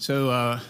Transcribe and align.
So, 0.00 0.30
uh, 0.30 0.60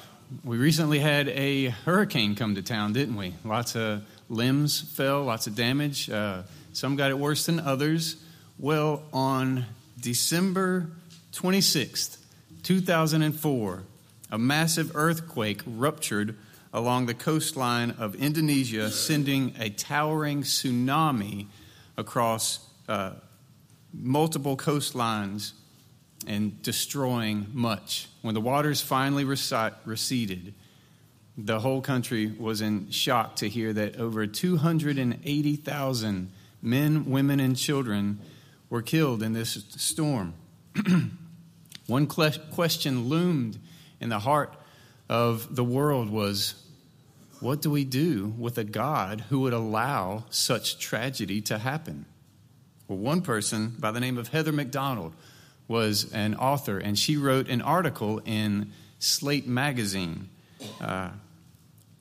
we 0.43 0.59
recently 0.59 0.99
had 0.99 1.29
a 1.29 1.67
hurricane 1.67 2.35
come 2.35 2.57
to 2.57 2.63
town, 2.63 2.93
didn't 2.93 3.15
we? 3.15 3.33
Lots 3.45 3.77
of 3.77 4.03
limbs 4.29 4.81
fell, 4.81 5.23
lots 5.23 5.47
of 5.47 5.55
damage. 5.55 6.11
Uh, 6.11 6.43
some 6.73 6.97
got 6.97 7.13
it 7.13 7.19
worse 7.21 7.47
than 7.47 7.61
others. 7.61 8.17
Well, 8.59 9.05
on 9.13 9.67
December 10.01 10.89
26th, 11.33 12.17
2004, 12.65 13.83
a 14.33 14.37
massive 14.39 14.97
earthquake 14.97 15.63
ruptured 15.65 16.35
along 16.75 17.07
the 17.07 17.15
coastline 17.15 17.93
of 18.01 18.17
Indonesia, 18.17 18.91
sending 18.91 19.55
a 19.61 19.71
towering 19.71 20.43
tsunami 20.43 21.47
across 21.97 22.67
uh, 22.89 23.13
multiple 23.95 24.57
coastlines 24.57 25.53
and 26.27 26.63
destroying 26.63 27.47
much. 27.53 28.09
When 28.23 28.35
the 28.35 28.41
waters 28.41 28.81
finally 28.81 29.25
receded, 29.25 30.55
the 31.37 31.61
whole 31.61 31.81
country 31.81 32.27
was 32.27 32.61
in 32.61 32.91
shock 32.91 33.37
to 33.37 33.49
hear 33.49 33.73
that 33.73 33.97
over 33.97 34.27
280,000 34.27 36.33
men, 36.63 37.11
women, 37.11 37.41
and 37.41 37.57
children 37.57 38.21
were 38.69 38.83
killed 38.83 39.23
in 39.23 39.33
this 39.33 39.65
storm. 39.77 40.35
One 41.87 42.07
question 42.07 43.09
loomed 43.09 43.59
in 44.01 44.11
the 44.11 44.21
heart 44.21 44.55
of 45.09 45.57
the 45.57 45.65
world 45.65 46.11
was 46.11 46.55
what 47.41 47.63
do 47.63 47.71
we 47.71 47.85
do 47.85 48.35
with 48.39 48.59
a 48.59 48.65
God 48.65 49.25
who 49.29 49.41
would 49.41 49.55
allow 49.55 50.25
such 50.31 50.79
tragedy 50.79 51.41
to 51.43 51.59
happen? 51.59 52.05
Well, 52.87 52.99
one 52.99 53.23
person 53.23 53.77
by 53.79 53.93
the 53.93 54.01
name 54.01 54.19
of 54.19 54.29
Heather 54.29 54.53
Mac 54.53 54.71
Donald 54.71 55.15
was 55.71 56.13
an 56.13 56.35
author, 56.35 56.79
and 56.79 56.99
she 56.99 57.17
wrote 57.17 57.49
an 57.49 57.63
article 57.63 58.21
in 58.25 58.73
Slate 58.99 59.47
magazine. 59.47 60.29
Uh, 60.81 61.11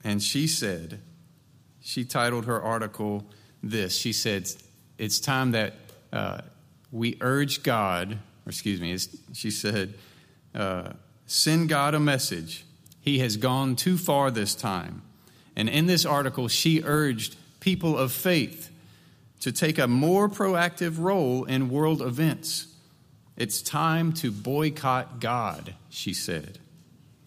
and 0.04 0.24
she 0.24 0.48
said, 0.48 1.00
she 1.80 2.04
titled 2.04 2.46
her 2.46 2.60
article 2.60 3.26
this. 3.62 3.96
She 3.96 4.12
said, 4.12 4.50
It's 4.98 5.20
time 5.20 5.52
that 5.52 5.76
uh, 6.12 6.42
we 6.92 7.18
urge 7.22 7.62
God, 7.62 8.14
or 8.14 8.50
excuse 8.50 8.82
me, 8.82 8.98
she 9.34 9.52
said, 9.52 9.94
uh, 10.56 10.94
send 11.28 11.70
God 11.70 11.94
a 11.94 12.00
message. 12.00 12.66
He 13.00 13.20
has 13.20 13.38
gone 13.38 13.76
too 13.76 14.00
far 14.00 14.32
this 14.32 14.56
time. 14.56 15.04
And 15.56 15.70
in 15.70 15.86
this 15.86 16.08
article, 16.08 16.48
she 16.48 16.82
urged 16.84 17.36
people 17.60 17.96
of 17.96 18.12
faith 18.12 18.72
to 19.42 19.52
take 19.52 19.78
a 19.78 19.88
more 19.88 20.28
proactive 20.28 20.98
role 20.98 21.44
in 21.46 21.70
world 21.70 22.02
events. 22.02 22.66
It's 23.40 23.62
time 23.62 24.12
to 24.16 24.32
boycott 24.32 25.22
God, 25.22 25.74
she 25.90 26.14
said. 26.14 26.60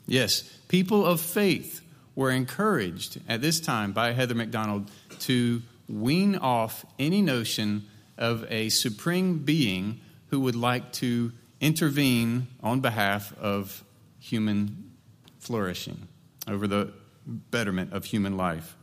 Yes, 0.07 0.43
people 0.69 1.07
of 1.07 1.23
faith 1.23 1.81
were 2.15 2.31
encouraged 2.31 3.19
at 3.27 3.41
this 3.41 3.61
time 3.61 3.93
by 3.93 4.13
Heather 4.13 4.35
Mac 4.35 4.51
Donald 4.51 4.91
to 5.21 5.63
wean 5.89 6.37
off 6.37 6.85
any 6.99 7.23
notion 7.23 7.87
of 8.19 8.45
a 8.51 8.69
supreme 8.69 9.39
being 9.39 10.01
who 10.27 10.41
would 10.41 10.55
like 10.55 10.93
to 10.93 11.33
intervene 11.63 12.47
on 12.63 12.81
behalf 12.81 13.33
of 13.39 13.83
human 14.19 14.93
flourishing, 15.39 16.09
over 16.47 16.67
the 16.67 16.93
betterment 17.27 17.95
of 17.95 18.05
human 18.05 18.37
life. 18.37 18.77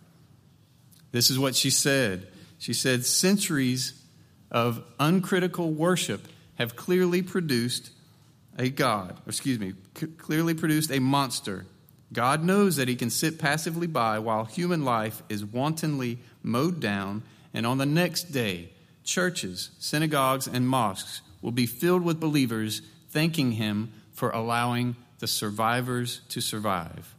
This 1.12 1.30
is 1.30 1.38
what 1.38 1.56
she 1.56 1.70
said. 1.70 2.28
She 2.58 2.74
said, 2.74 3.06
Centuries 3.06 3.94
of 4.50 4.84
uncritical 5.00 5.70
worship 5.72 6.28
have 6.60 6.76
clearly 6.76 7.24
produced 7.24 7.92
a 8.58 8.70
God, 8.70 9.18
excuse 9.26 9.58
me, 9.58 9.74
c- 9.98 10.08
clearly 10.08 10.54
produced 10.54 10.92
a 10.92 11.00
monster. 11.00 11.66
God 12.12 12.44
knows 12.44 12.76
that 12.76 12.90
he 12.90 12.96
can 12.96 13.10
sit 13.10 13.40
passively 13.40 13.88
by 13.88 14.20
while 14.20 14.44
human 14.44 14.84
life 14.84 15.24
is 15.30 15.46
wantonly 15.46 16.20
mowed 16.44 16.82
down, 16.82 17.24
and 17.54 17.66
on 17.66 17.78
the 17.78 17.86
next 17.86 18.32
day, 18.32 18.70
churches, 19.04 19.72
synagogues, 19.80 20.48
and 20.48 20.68
mosques 20.68 21.22
will 21.42 21.52
be 21.52 21.66
filled 21.66 22.04
with 22.04 22.20
believers 22.20 22.82
thanking 23.10 23.54
him 23.54 23.94
for 24.12 24.30
allowing 24.32 24.98
the 25.20 25.28
survivors 25.28 26.22
to 26.30 26.42
survive. 26.42 27.16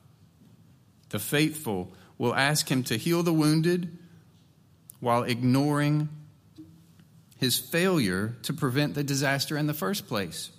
The 1.08 1.18
faithful 1.18 1.92
will 2.18 2.34
ask 2.34 2.70
him 2.70 2.82
to 2.84 2.98
heal 2.98 3.22
the 3.22 3.32
wounded 3.32 3.96
while 5.00 5.22
ignoring 5.22 6.10
his 7.40 7.58
failure 7.58 8.36
to 8.42 8.52
prevent 8.52 8.94
the 8.94 9.02
disaster 9.02 9.56
in 9.56 9.66
the 9.66 9.74
first 9.74 10.06
place. 10.06 10.50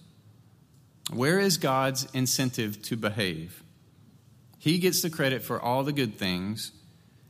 Where 1.14 1.40
is 1.40 1.58
God's 1.58 2.08
incentive 2.12 2.82
to 2.84 2.98
behave? 2.98 3.62
He 4.58 4.80
gets 4.80 5.04
the 5.04 5.12
credit 5.12 5.44
for 5.44 5.62
all 5.62 5.84
the 5.84 5.94
good 5.94 6.16
things 6.16 6.72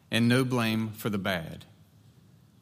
and 0.09 0.29
no 0.29 0.45
blame 0.45 0.91
for 0.91 1.09
the 1.09 1.17
bad. 1.17 1.66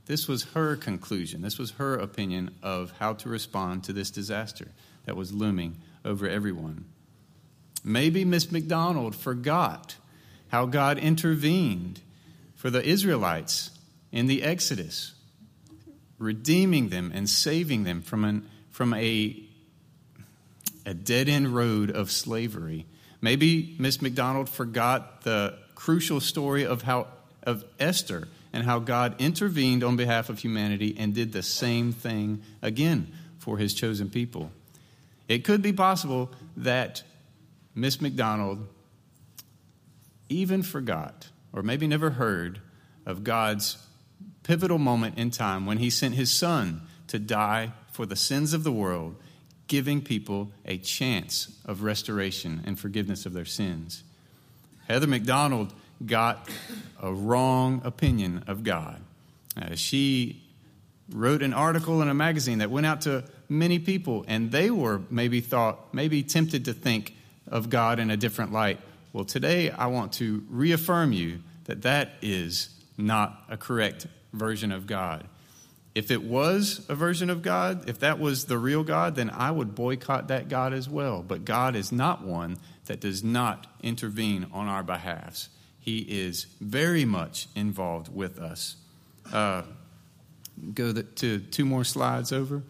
This 0.07 0.27
was 0.27 0.45
her 0.55 0.75
conclusion. 0.75 1.43
This 1.43 1.59
was 1.59 1.71
her 1.71 1.93
opinion 1.93 2.55
of 2.63 2.93
how 2.97 3.13
to 3.13 3.29
respond 3.29 3.83
to 3.83 3.93
this 3.93 4.09
disaster 4.09 4.69
that 5.05 5.15
was 5.15 5.31
looming 5.31 5.77
over 6.03 6.27
everyone. 6.27 6.85
Maybe 7.83 8.25
Miss 8.25 8.51
Mac 8.51 8.65
Donald 8.65 9.15
forgot 9.15 9.95
how 10.47 10.65
God 10.65 10.97
intervened 10.97 12.01
for 12.55 12.71
the 12.71 12.83
Israelites 12.83 13.69
in 14.11 14.25
the 14.25 14.41
Exodus 14.41 15.13
redeeming 16.19 16.89
them 16.89 17.11
and 17.13 17.27
saving 17.27 17.85
them 17.85 18.01
from, 18.01 18.23
an, 18.23 18.47
from 18.69 18.93
a, 18.93 19.41
a 20.85 20.93
dead 20.93 21.27
end 21.27 21.47
road 21.55 21.89
of 21.89 22.11
slavery. 22.11 22.85
Maybe 23.21 23.75
Miss 23.79 24.01
Mac 24.01 24.13
Donald 24.13 24.49
forgot 24.49 25.23
the 25.23 25.57
crucial 25.75 26.19
story 26.19 26.65
of 26.65 26.83
how 26.83 27.07
of 27.43 27.63
Esther 27.79 28.27
and 28.51 28.63
how 28.63 28.79
God 28.79 29.15
intervened 29.19 29.83
on 29.83 29.95
behalf 29.95 30.29
of 30.29 30.39
humanity 30.39 30.95
and 30.97 31.13
did 31.13 31.31
the 31.31 31.43
same 31.43 31.91
thing 31.91 32.41
again 32.61 33.11
for 33.37 33.57
his 33.57 33.73
chosen 33.73 34.09
people. 34.09 34.51
It 35.27 35.43
could 35.43 35.61
be 35.61 35.73
possible 35.73 36.31
that 36.57 37.03
Miss 37.75 38.01
Mac 38.01 38.15
Donald 38.15 38.67
even 40.27 40.63
forgot 40.63 41.29
or 41.53 41.63
maybe 41.63 41.87
never 41.87 42.11
heard 42.11 42.59
of 43.05 43.23
God's 43.23 43.77
pivotal 44.49 44.79
moment 44.79 45.15
in 45.15 45.29
time 45.29 45.67
when 45.67 45.77
he 45.77 45.91
sent 45.91 46.15
his 46.15 46.31
son 46.31 46.81
to 47.05 47.19
die 47.19 47.71
for 47.91 48.07
the 48.07 48.15
sins 48.15 48.51
of 48.51 48.63
the 48.63 48.71
world, 48.71 49.15
giving 49.67 50.01
people 50.01 50.51
a 50.65 50.75
chance 50.79 51.55
of 51.65 51.83
restoration 51.83 52.59
and 52.65 52.79
forgiveness 52.79 53.27
of 53.27 53.33
their 53.33 53.45
sins. 53.45 54.01
Heather 54.87 55.05
Mac 55.05 55.21
Donald 55.21 55.71
got 56.03 56.49
a 56.99 57.13
wrong 57.13 57.79
opinion 57.85 58.43
of 58.47 58.63
God. 58.63 58.99
Uh, 59.55 59.75
she 59.75 60.41
wrote 61.13 61.43
an 61.43 61.53
article 61.53 62.01
in 62.01 62.09
a 62.09 62.15
magazine 62.15 62.57
that 62.57 62.71
went 62.71 62.87
out 62.87 63.01
to 63.01 63.23
many 63.49 63.77
people, 63.77 64.25
and 64.27 64.51
they 64.51 64.71
were 64.71 64.99
maybe 65.11 65.41
thought, 65.41 65.93
maybe 65.93 66.23
tempted 66.23 66.65
to 66.65 66.73
think 66.73 67.13
of 67.45 67.69
God 67.69 67.99
in 67.99 68.09
a 68.09 68.17
different 68.17 68.51
light. 68.51 68.79
Well, 69.13 69.25
today 69.25 69.69
I 69.69 69.85
want 69.85 70.13
to 70.13 70.43
reaffirm 70.49 71.13
you 71.13 71.41
that 71.65 71.83
that 71.83 72.13
is 72.23 72.69
not 72.97 73.43
a 73.47 73.55
correct 73.55 74.07
version 74.33 74.71
of 74.71 74.87
God. 74.87 75.27
If 75.95 76.11
it 76.11 76.23
was 76.23 76.85
a 76.87 76.95
version 76.95 77.29
of 77.29 77.41
God, 77.41 77.89
if 77.89 77.99
that 77.99 78.19
was 78.19 78.45
the 78.45 78.57
real 78.57 78.83
God, 78.83 79.15
then 79.15 79.29
I 79.29 79.51
would 79.51 79.75
boycott 79.75 80.27
that 80.27 80.47
God 80.47 80.71
as 80.71 80.87
well. 80.87 81.23
But 81.27 81.45
God 81.45 81.75
is 81.75 81.91
not 81.91 82.23
one 82.23 82.57
that 82.85 82.99
does 82.99 83.23
not 83.23 83.67
intervene 83.81 84.47
on 84.53 84.67
our 84.67 84.83
behalfs. 84.83 85.49
He 85.79 85.99
is 85.99 86.45
very 86.61 87.05
much 87.05 87.47
involved 87.55 88.13
with 88.13 88.39
us. 88.39 88.75
Uh, 89.31 89.63
go 90.73 90.93
to 90.93 91.39
two 91.39 91.65
more 91.65 91.83
slides 91.83 92.31
over. 92.31 92.63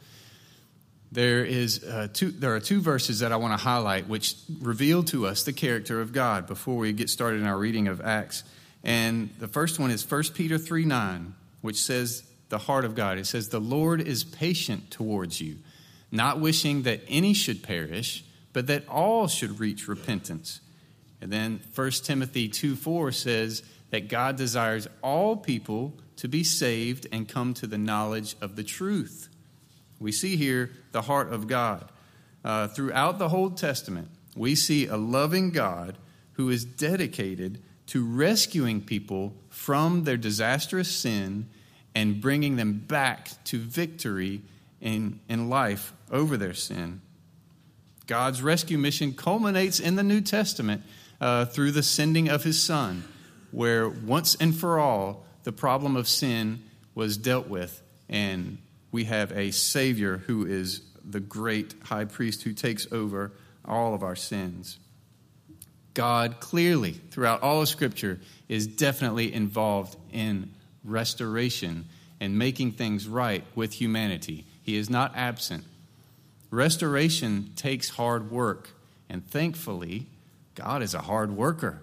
There 1.11 1.43
is 1.43 1.83
uh, 1.83 2.07
two, 2.13 2.31
there 2.31 2.55
are 2.55 2.59
two 2.59 2.81
verses 2.81 3.19
that 3.19 3.31
I 3.31 3.35
want 3.37 3.57
to 3.57 3.63
highlight 3.63 4.07
which 4.07 4.35
reveal 4.61 5.03
to 5.05 5.25
us 5.25 5.43
the 5.43 5.53
character 5.53 6.01
of 6.01 6.13
God 6.13 6.47
before 6.47 6.77
we 6.77 6.93
get 6.93 7.09
started 7.09 7.41
in 7.41 7.47
our 7.47 7.57
reading 7.57 7.87
of 7.87 7.99
Acts. 7.99 8.43
And 8.83 9.29
the 9.39 9.47
first 9.47 9.79
one 9.79 9.91
is 9.91 10.09
1 10.09 10.23
Peter 10.35 10.57
3 10.57 10.85
9 10.85 11.33
which 11.61 11.77
says 11.77 12.23
the 12.49 12.57
heart 12.57 12.85
of 12.85 12.95
God. 12.95 13.17
It 13.17 13.27
says, 13.27 13.49
The 13.49 13.59
Lord 13.59 14.01
is 14.01 14.23
patient 14.23 14.91
towards 14.91 15.39
you, 15.39 15.57
not 16.11 16.39
wishing 16.39 16.83
that 16.83 17.01
any 17.07 17.33
should 17.33 17.63
perish, 17.63 18.23
but 18.53 18.67
that 18.67 18.87
all 18.87 19.27
should 19.27 19.59
reach 19.59 19.87
repentance. 19.87 20.61
And 21.21 21.31
then 21.31 21.61
1 21.75 21.91
Timothy 22.03 22.47
2 22.47 22.75
4 22.75 23.11
says 23.11 23.63
that 23.91 24.09
God 24.09 24.35
desires 24.35 24.87
all 25.01 25.35
people 25.35 25.99
to 26.17 26.27
be 26.27 26.43
saved 26.43 27.07
and 27.11 27.27
come 27.27 27.53
to 27.55 27.67
the 27.67 27.77
knowledge 27.77 28.35
of 28.41 28.55
the 28.55 28.63
truth. 28.63 29.29
We 29.99 30.11
see 30.11 30.37
here 30.37 30.71
the 30.91 31.01
heart 31.03 31.31
of 31.31 31.47
God. 31.47 31.89
Uh, 32.43 32.67
throughout 32.69 33.19
the 33.19 33.27
Old 33.27 33.57
Testament, 33.57 34.09
we 34.35 34.55
see 34.55 34.87
a 34.87 34.95
loving 34.95 35.51
God 35.51 35.97
who 36.33 36.49
is 36.49 36.63
dedicated 36.63 37.61
to 37.89 38.05
rescuing 38.05 38.81
people 38.81 39.33
from 39.49 40.03
their 40.03 40.17
disastrous 40.17 40.89
sin 40.89 41.47
and 41.95 42.21
bringing 42.21 42.55
them 42.55 42.73
back 42.73 43.29
to 43.43 43.57
victory 43.57 44.41
in, 44.79 45.19
in 45.27 45.49
life 45.49 45.91
over 46.11 46.37
their 46.37 46.53
sin. 46.53 47.01
God's 48.05 48.43
rescue 48.43 48.77
mission 48.77 49.13
culminates 49.13 49.79
in 49.79 49.95
the 49.95 50.03
New 50.03 50.21
Testament 50.21 50.83
uh, 51.19 51.45
through 51.45 51.71
the 51.71 51.83
sending 51.83 52.29
of 52.29 52.43
his 52.43 52.61
Son, 52.61 53.03
where 53.51 53.89
once 53.89 54.35
and 54.35 54.55
for 54.55 54.79
all 54.79 55.25
the 55.43 55.51
problem 55.51 55.95
of 55.95 56.07
sin 56.07 56.61
was 56.93 57.17
dealt 57.17 57.47
with, 57.47 57.81
and 58.07 58.59
we 58.91 59.05
have 59.05 59.31
a 59.31 59.49
Savior 59.49 60.17
who 60.17 60.45
is 60.45 60.81
the 61.03 61.19
great 61.19 61.73
high 61.85 62.05
priest 62.05 62.43
who 62.43 62.53
takes 62.53 62.91
over 62.91 63.31
all 63.65 63.95
of 63.95 64.03
our 64.03 64.15
sins. 64.15 64.77
God 65.99 66.39
clearly, 66.39 66.93
throughout 66.93 67.43
all 67.43 67.61
of 67.61 67.67
Scripture, 67.67 68.21
is 68.47 68.67
definitely 68.67 69.33
involved 69.33 69.97
in 70.13 70.49
restoration 70.85 71.89
and 72.21 72.39
making 72.39 72.71
things 72.71 73.05
right 73.05 73.43
with 73.53 73.73
humanity. 73.73 74.45
He 74.63 74.77
is 74.77 74.89
not 74.89 75.11
absent. 75.17 75.65
Restoration 76.51 77.51
takes 77.57 77.89
hard 77.89 78.31
work, 78.31 78.69
and 79.09 79.27
thankfully, 79.27 80.05
God 80.55 80.83
is 80.83 80.93
a 80.93 81.01
hard 81.01 81.35
worker. 81.35 81.81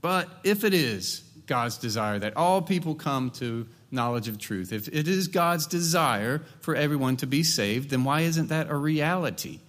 But 0.00 0.28
if 0.42 0.64
it 0.64 0.74
is 0.74 1.22
God's 1.46 1.78
desire 1.78 2.18
that 2.18 2.36
all 2.36 2.60
people 2.60 2.96
come 2.96 3.30
to 3.38 3.68
knowledge 3.92 4.26
of 4.26 4.36
truth, 4.36 4.72
if 4.72 4.88
it 4.88 5.06
is 5.06 5.28
God's 5.28 5.68
desire 5.68 6.42
for 6.58 6.74
everyone 6.74 7.18
to 7.18 7.26
be 7.28 7.44
saved, 7.44 7.90
then 7.90 8.02
why 8.02 8.22
isn't 8.22 8.48
that 8.48 8.68
a 8.68 8.74
reality? 8.74 9.60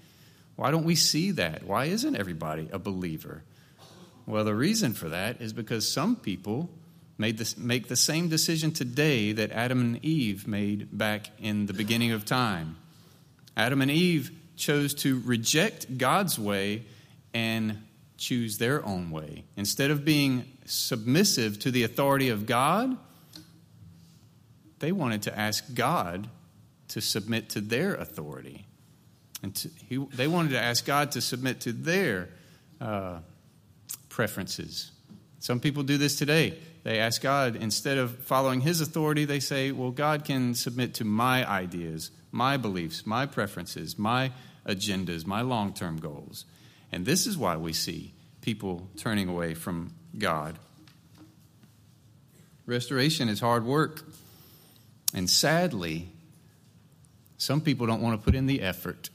Why 0.56 0.72
don't 0.72 0.86
we 0.86 0.96
see 0.96 1.32
that? 1.32 1.64
Why 1.64 1.86
isn't 1.86 2.16
everybody 2.16 2.70
a 2.72 2.80
believer? 2.80 3.44
Well, 4.26 4.44
the 4.46 4.56
reason 4.56 4.94
for 4.94 5.10
that 5.10 5.42
is 5.42 5.54
because 5.54 5.88
some 5.88 6.16
people 6.16 6.70
made 7.18 7.38
this, 7.38 7.58
make 7.58 7.88
the 7.88 7.96
same 7.96 8.28
decision 8.28 8.72
today 8.72 9.32
that 9.34 9.52
Adam 9.52 9.80
and 9.82 10.06
Eve 10.06 10.48
made 10.48 10.98
back 10.98 11.30
in 11.40 11.66
the 11.66 11.74
beginning 11.74 12.12
of 12.12 12.26
time. 12.26 12.78
Adam 13.56 13.82
and 13.82 13.92
Eve 13.92 14.32
chose 14.56 14.94
to 14.94 15.22
reject 15.22 15.98
God's 15.98 16.40
way 16.40 16.84
and 17.34 17.84
choose 18.18 18.58
their 18.58 18.86
own 18.86 19.12
way. 19.12 19.44
Instead 19.56 19.92
of 19.92 20.06
being 20.06 20.46
submissive 20.66 21.60
to 21.60 21.72
the 21.72 21.84
authority 21.84 22.30
of 22.30 22.46
God, 22.46 22.98
they 24.80 24.92
wanted 24.92 25.24
to 25.24 25.38
ask 25.38 25.74
God 25.74 26.30
to 26.90 27.02
submit 27.02 27.50
to 27.50 27.62
their 27.62 27.96
authority. 27.96 28.65
And 29.44 29.56
to, 29.56 29.70
he, 29.88 29.98
they 29.98 30.28
wanted 30.28 30.50
to 30.50 30.60
ask 30.60 30.86
God 30.86 31.12
to 31.12 31.22
submit 31.22 31.62
to 31.62 31.74
their 31.74 32.30
uh, 32.82 33.20
preferences. 34.10 34.92
Some 35.40 35.60
people 35.60 35.84
do 35.84 35.98
this 35.98 36.16
today. 36.16 36.58
They 36.84 37.00
ask 37.00 37.22
God, 37.22 37.56
instead 37.56 37.98
of 37.98 38.20
following 38.20 38.62
His 38.62 38.80
authority, 38.80 39.26
they 39.26 39.40
say, 39.40 39.72
Well, 39.72 39.92
God 39.92 40.24
can 40.24 40.54
submit 40.54 40.96
to 40.96 41.04
my 41.04 41.48
ideas, 41.50 42.12
my 42.32 42.58
beliefs, 42.58 43.06
my 43.06 43.26
preferences, 43.26 43.98
my 43.98 44.32
agendas, 44.68 45.26
my 45.26 45.42
long 45.42 45.74
term 45.74 45.98
goals. 45.98 46.46
And 46.92 47.06
this 47.06 47.28
is 47.28 47.38
why 47.38 47.58
we 47.58 47.74
see 47.74 48.14
people 48.42 48.88
turning 48.98 49.28
away 49.28 49.54
from 49.54 49.94
God. 50.18 50.58
Restoration 52.66 53.30
is 53.30 53.40
hard 53.40 53.66
work. 53.66 54.04
And 55.14 55.30
sadly, 55.30 56.10
some 57.38 57.62
people 57.62 57.88
don't 57.88 58.02
want 58.02 58.20
to 58.20 58.24
put 58.24 58.36
in 58.36 58.46
the 58.46 58.62
effort. 58.62 59.10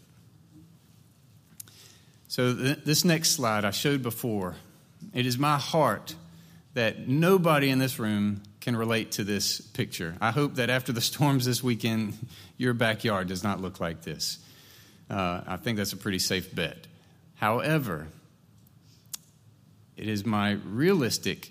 So, 2.31 2.55
th- 2.55 2.79
this 2.85 3.05
next 3.05 3.32
slide 3.32 3.65
I 3.65 3.73
showed 3.73 4.05
before, 4.05 4.55
it 5.12 5.27
is 5.27 5.37
my 5.37 5.59
heart 5.59 6.15
that 6.75 7.09
nobody 7.09 7.71
in 7.71 7.81
this 7.81 7.99
room 7.99 8.44
can 8.61 8.77
relate 8.77 9.11
to 9.12 9.25
this 9.25 9.61
picture. 9.61 10.15
I 10.21 10.31
hope 10.31 10.55
that 10.55 10.71
after 10.71 10.93
the 10.93 11.00
storms 11.00 11.44
this 11.44 11.61
weekend, 11.61 12.17
your 12.56 12.73
backyard 12.73 13.27
does 13.27 13.43
not 13.43 13.61
look 13.61 13.81
like 13.81 14.03
this. 14.03 14.38
Uh, 15.11 15.41
I 15.44 15.56
think 15.56 15.77
that's 15.77 15.93
a 15.93 15.97
pretty 15.97 16.21
safe 16.21 16.55
bet. 16.55 16.87
However, 17.35 18.06
it 19.97 20.06
is 20.06 20.25
my 20.25 20.53
realistic 20.53 21.50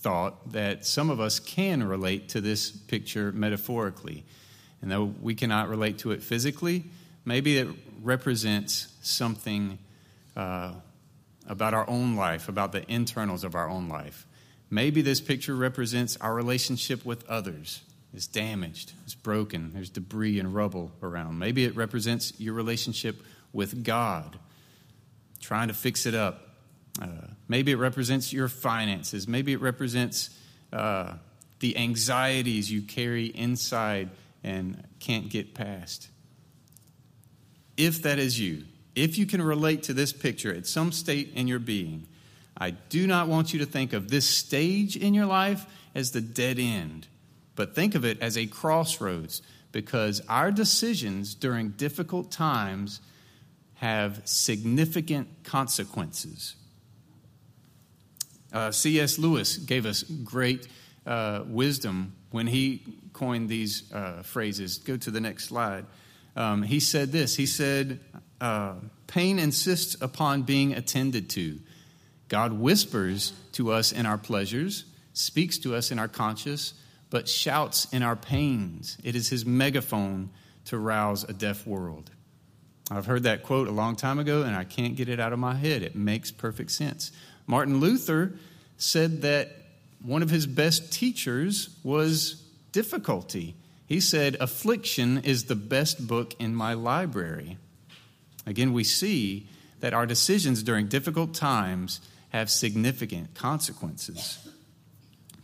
thought 0.00 0.54
that 0.54 0.84
some 0.84 1.08
of 1.08 1.20
us 1.20 1.38
can 1.38 1.84
relate 1.84 2.30
to 2.30 2.40
this 2.40 2.72
picture 2.72 3.30
metaphorically. 3.30 4.24
And 4.82 4.90
though 4.90 5.04
we 5.04 5.36
cannot 5.36 5.68
relate 5.68 5.98
to 5.98 6.10
it 6.10 6.20
physically, 6.20 6.82
maybe 7.24 7.58
it 7.58 7.68
represents 8.02 8.88
something 9.06 9.78
uh, 10.36 10.72
about 11.46 11.74
our 11.74 11.88
own 11.88 12.16
life, 12.16 12.48
about 12.48 12.72
the 12.72 12.90
internals 12.90 13.44
of 13.44 13.54
our 13.54 13.68
own 13.68 13.88
life. 13.88 14.26
Maybe 14.70 15.02
this 15.02 15.20
picture 15.20 15.54
represents 15.54 16.16
our 16.16 16.34
relationship 16.34 17.04
with 17.04 17.28
others. 17.28 17.82
It's 18.12 18.26
damaged, 18.26 18.92
it's 19.04 19.14
broken, 19.14 19.72
there's 19.72 19.90
debris 19.90 20.38
and 20.38 20.54
rubble 20.54 20.92
around. 21.02 21.38
Maybe 21.38 21.64
it 21.64 21.74
represents 21.74 22.32
your 22.38 22.54
relationship 22.54 23.20
with 23.52 23.84
God, 23.84 24.38
trying 25.40 25.68
to 25.68 25.74
fix 25.74 26.06
it 26.06 26.14
up. 26.14 26.48
Uh, 27.00 27.06
maybe 27.48 27.72
it 27.72 27.76
represents 27.76 28.32
your 28.32 28.48
finances. 28.48 29.26
Maybe 29.26 29.52
it 29.52 29.60
represents 29.60 30.30
uh, 30.72 31.14
the 31.58 31.76
anxieties 31.76 32.70
you 32.70 32.82
carry 32.82 33.26
inside 33.26 34.10
and 34.44 34.86
can't 35.00 35.28
get 35.28 35.54
past. 35.54 36.08
If 37.76 38.02
that 38.02 38.20
is 38.20 38.38
you, 38.38 38.64
if 38.94 39.18
you 39.18 39.26
can 39.26 39.42
relate 39.42 39.82
to 39.84 39.94
this 39.94 40.12
picture 40.12 40.54
at 40.54 40.66
some 40.66 40.92
state 40.92 41.32
in 41.34 41.48
your 41.48 41.58
being, 41.58 42.06
I 42.56 42.70
do 42.70 43.06
not 43.06 43.28
want 43.28 43.52
you 43.52 43.58
to 43.60 43.66
think 43.66 43.92
of 43.92 44.08
this 44.08 44.28
stage 44.28 44.96
in 44.96 45.14
your 45.14 45.26
life 45.26 45.66
as 45.94 46.12
the 46.12 46.20
dead 46.20 46.58
end, 46.58 47.08
but 47.56 47.74
think 47.74 47.94
of 47.94 48.04
it 48.04 48.20
as 48.20 48.38
a 48.38 48.46
crossroads 48.46 49.42
because 49.72 50.22
our 50.28 50.52
decisions 50.52 51.34
during 51.34 51.70
difficult 51.70 52.30
times 52.30 53.00
have 53.74 54.22
significant 54.24 55.28
consequences. 55.42 56.54
Uh, 58.52 58.70
C.S. 58.70 59.18
Lewis 59.18 59.56
gave 59.56 59.84
us 59.84 60.04
great 60.04 60.68
uh, 61.06 61.42
wisdom 61.46 62.14
when 62.30 62.46
he 62.46 62.82
coined 63.12 63.48
these 63.48 63.92
uh, 63.92 64.22
phrases. 64.22 64.78
Go 64.78 64.96
to 64.96 65.10
the 65.10 65.20
next 65.20 65.46
slide. 65.46 65.86
Um, 66.36 66.62
he 66.62 66.78
said 66.80 67.10
this 67.12 67.36
He 67.36 67.46
said, 67.46 68.00
uh, 68.44 68.74
Pain 69.06 69.38
insists 69.38 69.96
upon 70.00 70.42
being 70.42 70.74
attended 70.74 71.30
to. 71.30 71.60
God 72.28 72.52
whispers 72.52 73.32
to 73.52 73.72
us 73.72 73.92
in 73.92 74.06
our 74.06 74.18
pleasures, 74.18 74.84
speaks 75.12 75.56
to 75.58 75.74
us 75.74 75.90
in 75.90 75.98
our 75.98 76.08
conscience, 76.08 76.74
but 77.10 77.28
shouts 77.28 77.86
in 77.92 78.02
our 78.02 78.16
pains. 78.16 78.98
It 79.04 79.14
is 79.14 79.28
his 79.28 79.46
megaphone 79.46 80.30
to 80.66 80.76
rouse 80.76 81.24
a 81.24 81.32
deaf 81.32 81.66
world. 81.66 82.10
I've 82.90 83.06
heard 83.06 83.22
that 83.22 83.44
quote 83.44 83.68
a 83.68 83.72
long 83.72 83.96
time 83.96 84.18
ago 84.18 84.42
and 84.42 84.54
I 84.54 84.64
can't 84.64 84.96
get 84.96 85.08
it 85.08 85.20
out 85.20 85.32
of 85.32 85.38
my 85.38 85.54
head. 85.54 85.82
It 85.82 85.96
makes 85.96 86.30
perfect 86.30 86.70
sense. 86.70 87.12
Martin 87.46 87.80
Luther 87.80 88.34
said 88.76 89.22
that 89.22 89.56
one 90.02 90.22
of 90.22 90.28
his 90.28 90.46
best 90.46 90.92
teachers 90.92 91.70
was 91.82 92.42
difficulty. 92.72 93.54
He 93.86 94.00
said, 94.00 94.36
Affliction 94.40 95.18
is 95.18 95.44
the 95.44 95.54
best 95.54 96.06
book 96.06 96.34
in 96.38 96.54
my 96.54 96.74
library. 96.74 97.58
Again, 98.46 98.72
we 98.72 98.84
see 98.84 99.48
that 99.80 99.94
our 99.94 100.06
decisions 100.06 100.62
during 100.62 100.88
difficult 100.88 101.34
times 101.34 102.00
have 102.30 102.50
significant 102.50 103.34
consequences. 103.34 104.38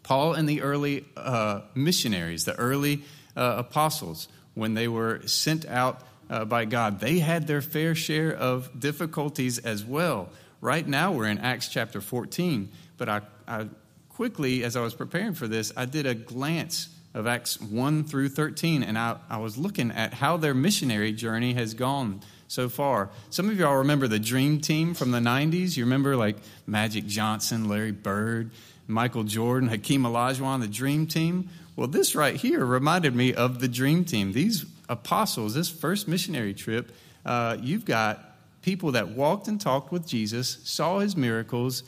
Paul 0.02 0.35
and 0.35 0.49
the 0.49 0.62
early 0.62 1.04
uh, 1.16 1.61
missionaries, 1.75 2.45
the 2.45 2.57
early 2.57 3.02
uh, 3.37 3.54
apostles, 3.59 4.28
when 4.54 4.75
they 4.75 4.88
were 4.88 5.26
sent 5.26 5.66
out 5.66 6.02
uh, 6.28 6.45
by 6.45 6.64
God, 6.64 7.00
they 7.00 7.19
had 7.19 7.47
their 7.47 7.62
fair 7.62 7.95
share 7.95 8.33
of 8.33 8.78
difficulties 8.78 9.59
as 9.59 9.85
well. 9.85 10.30
Right 10.61 10.87
now, 10.87 11.12
we're 11.12 11.28
in 11.28 11.38
Acts 11.38 11.69
chapter 11.69 12.00
14, 12.00 12.71
but 12.99 13.09
I, 13.09 13.21
I 13.47 13.69
quickly, 14.09 14.64
as 14.64 14.76
I 14.76 14.80
was 14.80 14.95
preparing 14.95 15.35
for 15.35 15.49
this, 15.49 15.73
I 15.76 15.85
did 15.85 16.07
a 16.07 16.14
glance 16.14 16.88
of 17.14 17.26
Acts 17.26 17.61
1 17.61 18.04
through 18.04 18.28
13, 18.28 18.83
and 18.83 18.99
I, 18.99 19.16
I 19.28 19.38
was 19.38 19.57
looking 19.57 19.90
at 19.90 20.14
how 20.14 20.37
their 20.37 20.54
missionary 20.54 21.12
journey 21.12 21.54
has 21.54 21.75
gone 21.75 22.21
so 22.50 22.69
far. 22.69 23.11
Some 23.30 23.49
of 23.49 23.61
y'all 23.61 23.76
remember 23.76 24.09
the 24.09 24.19
Dream 24.19 24.61
Team 24.61 24.92
from 24.92 25.12
the 25.12 25.21
90s. 25.21 25.76
You 25.76 25.85
remember 25.85 26.16
like 26.16 26.37
Magic 26.66 27.07
Johnson, 27.07 27.69
Larry 27.69 27.92
Bird, 27.92 28.50
Michael 28.88 29.23
Jordan, 29.23 29.69
Hakeem 29.69 30.02
Olajuwon, 30.02 30.61
the 30.61 30.66
Dream 30.66 31.07
Team? 31.07 31.49
Well, 31.76 31.87
this 31.87 32.16
right 32.16 32.35
here 32.35 32.64
reminded 32.64 33.14
me 33.14 33.35
of 33.35 33.61
the 33.61 33.69
Dream 33.69 34.04
Team. 34.04 34.33
These 34.33 34.66
apostles, 34.88 35.54
this 35.54 35.71
first 35.71 36.09
missionary 36.09 36.52
trip, 36.52 36.90
uh, 37.25 37.57
you've 37.61 37.85
got 37.85 38.35
people 38.62 38.92
that 38.92 39.11
walked 39.11 39.47
and 39.47 39.61
talked 39.61 39.92
with 39.92 40.04
Jesus, 40.04 40.59
saw 40.64 40.99
his 40.99 41.16
miracles, 41.16 41.85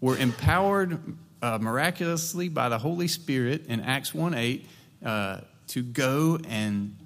were 0.00 0.16
empowered 0.16 0.98
uh, 1.42 1.58
miraculously 1.60 2.48
by 2.48 2.70
the 2.70 2.78
Holy 2.78 3.08
Spirit 3.08 3.66
in 3.66 3.82
Acts 3.82 4.14
1 4.14 4.32
8 4.32 4.66
uh, 5.04 5.40
to 5.66 5.82
go 5.82 6.38
and 6.48 6.96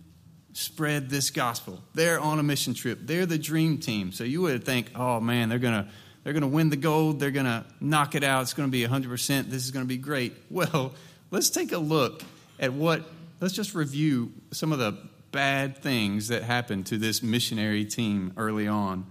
spread 0.52 1.09
this 1.09 1.30
gospel. 1.30 1.80
They're 1.94 2.21
on 2.21 2.38
a 2.38 2.42
mission 2.42 2.75
trip. 2.75 2.99
They're 3.02 3.26
the 3.26 3.38
dream 3.38 3.78
team. 3.78 4.12
So 4.12 4.25
you 4.25 4.42
would 4.42 4.64
think, 4.64 4.90
oh 4.94 5.21
man, 5.21 5.49
they're 5.49 5.59
going 5.59 5.85
to 5.85 5.90
they're 6.25 6.32
going 6.32 6.42
to 6.42 6.49
win 6.49 6.71
the 6.71 6.76
gold. 6.76 7.18
They're 7.18 7.30
going 7.30 7.47
to 7.47 7.64
knock 7.80 8.14
it 8.14 8.23
out. 8.23 8.42
It's 8.42 8.54
going 8.54 8.68
to 8.68 8.73
be 8.73 8.85
100%. 8.85 9.50
This 9.50 9.64
is 9.64 9.71
going 9.71 9.85
to 9.85 9.88
be 9.88 9.97
great. 9.97 10.35
Well, 10.50 10.92
let's 11.30 11.50
take 11.50 11.73
a 11.73 11.78
look 11.78 12.23
at 12.61 12.73
what, 12.73 13.02
let's 13.40 13.54
just 13.54 13.75
review 13.75 14.32
some 14.52 14.71
of 14.71 14.78
the 14.78 14.97
bad 15.32 15.78
things 15.78 16.28
that 16.28 16.42
happened 16.42 16.87
to 16.87 16.99
this 16.99 17.23
missionary 17.23 17.85
team 17.85 18.35
early 18.37 18.68
on. 18.68 19.06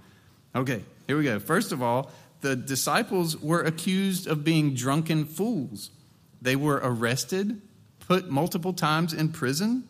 Okay, 0.56 0.84
here 1.08 1.18
we 1.18 1.24
go. 1.24 1.40
First 1.40 1.72
of 1.72 1.82
all, 1.82 2.12
the 2.42 2.56
disciples 2.56 3.36
were 3.38 3.62
accused 3.62 4.28
of 4.28 4.44
being 4.44 4.76
drunken 4.76 5.26
fools. 5.26 5.90
They 6.42 6.56
were 6.56 6.80
arrested, 6.84 7.62
put 8.00 8.30
multiple 8.30 8.74
times 8.74 9.14
in 9.14 9.30
prison. 9.30 9.88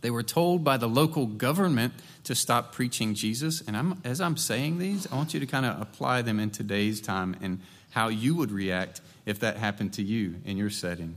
They 0.00 0.10
were 0.10 0.22
told 0.22 0.62
by 0.62 0.76
the 0.76 0.88
local 0.88 1.26
government 1.26 1.94
to 2.24 2.34
stop 2.34 2.72
preaching 2.72 3.14
Jesus. 3.14 3.62
And 3.66 3.76
I'm, 3.76 4.00
as 4.04 4.20
I'm 4.20 4.36
saying 4.36 4.78
these, 4.78 5.10
I 5.10 5.16
want 5.16 5.34
you 5.34 5.40
to 5.40 5.46
kind 5.46 5.66
of 5.66 5.80
apply 5.80 6.22
them 6.22 6.38
in 6.38 6.50
today's 6.50 7.00
time 7.00 7.36
and 7.40 7.60
how 7.90 8.08
you 8.08 8.34
would 8.36 8.50
react 8.50 9.00
if 9.24 9.40
that 9.40 9.56
happened 9.56 9.94
to 9.94 10.02
you 10.02 10.36
in 10.44 10.56
your 10.56 10.70
setting. 10.70 11.16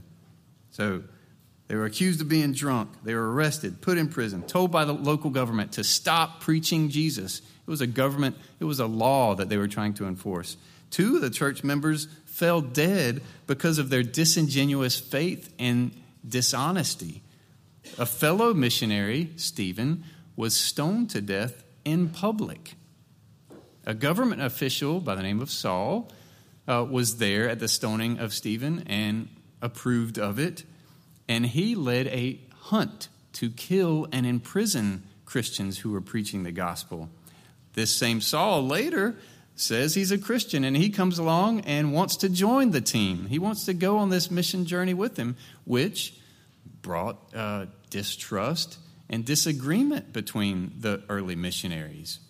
So, 0.70 1.02
they 1.70 1.76
were 1.76 1.84
accused 1.84 2.20
of 2.20 2.28
being 2.28 2.52
drunk. 2.52 2.90
They 3.04 3.14
were 3.14 3.32
arrested, 3.32 3.80
put 3.80 3.96
in 3.96 4.08
prison, 4.08 4.42
told 4.42 4.72
by 4.72 4.84
the 4.84 4.92
local 4.92 5.30
government 5.30 5.70
to 5.74 5.84
stop 5.84 6.40
preaching 6.40 6.88
Jesus. 6.88 7.38
It 7.38 7.70
was 7.70 7.80
a 7.80 7.86
government, 7.86 8.36
it 8.58 8.64
was 8.64 8.80
a 8.80 8.86
law 8.86 9.36
that 9.36 9.48
they 9.48 9.56
were 9.56 9.68
trying 9.68 9.94
to 9.94 10.06
enforce. 10.06 10.56
Two 10.90 11.14
of 11.14 11.22
the 11.22 11.30
church 11.30 11.62
members 11.62 12.08
fell 12.26 12.60
dead 12.60 13.22
because 13.46 13.78
of 13.78 13.88
their 13.88 14.02
disingenuous 14.02 14.98
faith 14.98 15.54
and 15.60 15.92
dishonesty. 16.28 17.22
A 17.98 18.06
fellow 18.06 18.54
missionary, 18.54 19.30
Stephen, 19.36 20.04
was 20.36 20.54
stoned 20.54 21.10
to 21.10 21.20
death 21.20 21.64
in 21.84 22.08
public. 22.08 22.74
A 23.84 23.94
government 23.94 24.42
official 24.42 25.00
by 25.00 25.14
the 25.14 25.22
name 25.22 25.40
of 25.40 25.50
Saul 25.50 26.10
uh, 26.68 26.86
was 26.88 27.18
there 27.18 27.48
at 27.48 27.58
the 27.58 27.68
stoning 27.68 28.18
of 28.18 28.32
Stephen 28.32 28.84
and 28.86 29.28
approved 29.62 30.18
of 30.18 30.38
it 30.38 30.64
and 31.30 31.46
he 31.46 31.76
led 31.76 32.08
a 32.08 32.40
hunt 32.58 33.08
to 33.34 33.50
kill 33.50 34.08
and 34.10 34.26
imprison 34.26 35.04
Christians 35.24 35.78
who 35.78 35.92
were 35.92 36.00
preaching 36.00 36.42
the 36.42 36.50
gospel. 36.50 37.08
This 37.74 37.94
same 37.94 38.20
Saul 38.20 38.66
later 38.66 39.14
says 39.54 39.94
he's 39.94 40.10
a 40.10 40.18
Christian 40.18 40.64
and 40.64 40.76
he 40.76 40.90
comes 40.90 41.20
along 41.20 41.60
and 41.60 41.92
wants 41.92 42.16
to 42.16 42.28
join 42.28 42.72
the 42.72 42.80
team. 42.80 43.26
He 43.26 43.38
wants 43.38 43.64
to 43.66 43.74
go 43.74 43.98
on 43.98 44.08
this 44.08 44.28
mission 44.28 44.66
journey 44.66 44.92
with 44.92 45.16
him, 45.16 45.36
which 45.64 46.14
brought 46.82 47.16
uh, 47.32 47.66
distrust 47.90 48.78
and 49.08 49.24
disagreement 49.24 50.12
between 50.12 50.72
the 50.78 51.02
early 51.08 51.36
missionaries. 51.36 52.20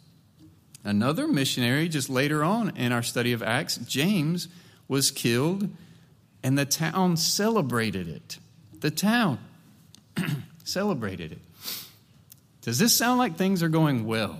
Another 0.82 1.28
missionary, 1.28 1.88
just 1.88 2.08
later 2.08 2.42
on 2.42 2.76
in 2.76 2.90
our 2.90 3.02
study 3.02 3.32
of 3.32 3.42
Acts, 3.42 3.76
James, 3.76 4.48
was 4.88 5.10
killed 5.10 5.68
and 6.42 6.58
the 6.58 6.64
town 6.64 7.16
celebrated 7.16 8.08
it 8.08 8.38
the 8.80 8.90
town 8.90 9.38
celebrated 10.64 11.32
it. 11.32 11.38
Does 12.62 12.78
this 12.78 12.94
sound 12.94 13.18
like 13.18 13.36
things 13.36 13.62
are 13.62 13.68
going 13.68 14.06
well? 14.06 14.38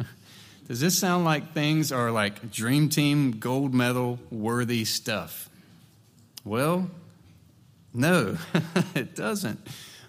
Does 0.68 0.80
this 0.80 0.98
sound 0.98 1.24
like 1.24 1.52
things 1.52 1.92
are 1.92 2.10
like 2.10 2.50
dream 2.50 2.88
team 2.88 3.32
gold 3.32 3.74
medal 3.74 4.18
worthy 4.30 4.84
stuff? 4.84 5.48
Well, 6.44 6.90
no, 7.92 8.36
it 8.94 9.14
doesn't. 9.14 9.60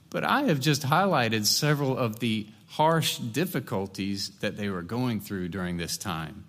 But 0.09 0.23
I 0.23 0.43
have 0.43 0.59
just 0.59 0.83
highlighted 0.83 1.45
several 1.45 1.97
of 1.97 2.19
the 2.19 2.47
harsh 2.69 3.17
difficulties 3.17 4.29
that 4.39 4.57
they 4.57 4.69
were 4.69 4.81
going 4.81 5.19
through 5.19 5.49
during 5.49 5.77
this 5.77 5.97
time. 5.97 6.45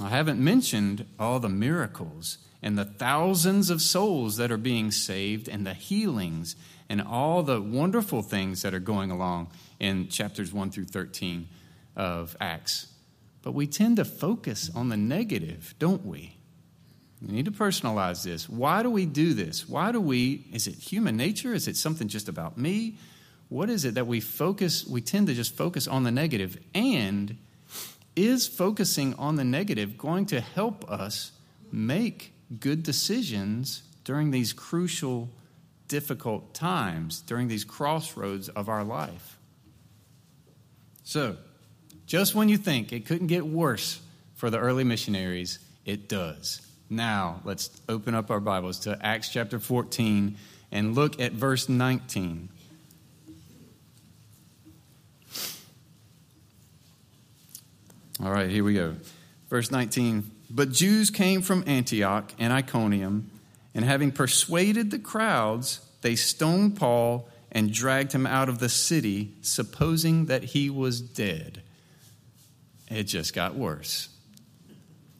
I 0.00 0.08
haven't 0.08 0.42
mentioned 0.42 1.06
all 1.18 1.38
the 1.38 1.48
miracles 1.48 2.38
and 2.62 2.78
the 2.78 2.84
thousands 2.84 3.70
of 3.70 3.82
souls 3.82 4.36
that 4.36 4.50
are 4.50 4.56
being 4.56 4.90
saved 4.90 5.48
and 5.48 5.66
the 5.66 5.74
healings 5.74 6.56
and 6.88 7.02
all 7.02 7.42
the 7.42 7.60
wonderful 7.60 8.22
things 8.22 8.62
that 8.62 8.74
are 8.74 8.80
going 8.80 9.10
along 9.10 9.48
in 9.80 10.08
chapters 10.08 10.52
1 10.52 10.70
through 10.70 10.84
13 10.84 11.48
of 11.96 12.36
Acts. 12.40 12.86
But 13.42 13.52
we 13.52 13.66
tend 13.66 13.96
to 13.96 14.04
focus 14.04 14.70
on 14.74 14.88
the 14.88 14.96
negative, 14.96 15.74
don't 15.78 16.06
we? 16.06 16.36
We 17.24 17.32
need 17.32 17.44
to 17.44 17.52
personalize 17.52 18.24
this. 18.24 18.48
Why 18.48 18.82
do 18.82 18.90
we 18.90 19.06
do 19.06 19.32
this? 19.32 19.68
Why 19.68 19.92
do 19.92 20.00
we, 20.00 20.44
is 20.52 20.66
it 20.66 20.74
human 20.74 21.16
nature? 21.16 21.54
Is 21.54 21.68
it 21.68 21.76
something 21.76 22.08
just 22.08 22.28
about 22.28 22.58
me? 22.58 22.96
What 23.48 23.70
is 23.70 23.84
it 23.84 23.94
that 23.94 24.06
we 24.06 24.20
focus, 24.20 24.86
we 24.86 25.00
tend 25.00 25.28
to 25.28 25.34
just 25.34 25.54
focus 25.54 25.86
on 25.86 26.02
the 26.02 26.10
negative? 26.10 26.58
And 26.74 27.36
is 28.16 28.46
focusing 28.46 29.14
on 29.14 29.36
the 29.36 29.44
negative 29.44 29.96
going 29.96 30.26
to 30.26 30.40
help 30.40 30.90
us 30.90 31.32
make 31.70 32.32
good 32.60 32.82
decisions 32.82 33.82
during 34.04 34.30
these 34.30 34.52
crucial, 34.52 35.28
difficult 35.88 36.54
times, 36.54 37.20
during 37.20 37.48
these 37.48 37.64
crossroads 37.64 38.48
of 38.48 38.68
our 38.68 38.84
life. 38.84 39.38
So, 41.04 41.36
just 42.06 42.34
when 42.34 42.48
you 42.48 42.58
think 42.58 42.92
it 42.92 43.06
couldn't 43.06 43.28
get 43.28 43.46
worse 43.46 44.00
for 44.34 44.50
the 44.50 44.58
early 44.58 44.84
missionaries, 44.84 45.58
it 45.86 46.08
does. 46.08 46.60
Now, 46.92 47.40
let's 47.46 47.70
open 47.88 48.14
up 48.14 48.30
our 48.30 48.38
Bibles 48.38 48.80
to 48.80 48.98
Acts 49.00 49.30
chapter 49.30 49.58
14 49.58 50.36
and 50.70 50.94
look 50.94 51.18
at 51.18 51.32
verse 51.32 51.66
19. 51.66 52.50
All 58.22 58.30
right, 58.30 58.50
here 58.50 58.62
we 58.62 58.74
go. 58.74 58.96
Verse 59.48 59.70
19 59.70 60.30
but 60.50 60.70
Jews 60.70 61.08
came 61.08 61.40
from 61.40 61.64
Antioch 61.66 62.30
and 62.38 62.52
Iconium, 62.52 63.30
and 63.74 63.86
having 63.86 64.12
persuaded 64.12 64.90
the 64.90 64.98
crowds, 64.98 65.80
they 66.02 66.14
stoned 66.14 66.76
Paul 66.76 67.26
and 67.50 67.72
dragged 67.72 68.12
him 68.12 68.26
out 68.26 68.50
of 68.50 68.58
the 68.58 68.68
city, 68.68 69.32
supposing 69.40 70.26
that 70.26 70.44
he 70.44 70.68
was 70.68 71.00
dead. 71.00 71.62
It 72.90 73.04
just 73.04 73.32
got 73.32 73.54
worse. 73.54 74.10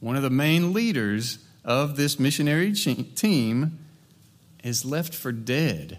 One 0.00 0.16
of 0.16 0.22
the 0.22 0.28
main 0.28 0.74
leaders 0.74 1.38
of 1.64 1.96
this 1.96 2.18
missionary 2.18 2.72
team 2.72 3.78
is 4.64 4.84
left 4.84 5.14
for 5.14 5.32
dead. 5.32 5.98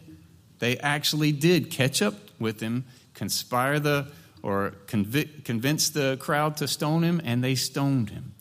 They 0.60 0.78
actually 0.78 1.32
did 1.32 1.72
catch 1.72 2.02
up 2.02 2.16
with 2.40 2.60
him, 2.60 2.86
conspire 3.14 3.80
the 3.80 4.08
or 4.42 4.74
convince 4.88 5.90
the 5.90 6.18
crowd 6.20 6.58
to 6.58 6.68
stone 6.68 7.04
him, 7.04 7.22
and 7.24 7.42
they 7.44 7.56
stoned 7.56 8.10
him 8.10 8.34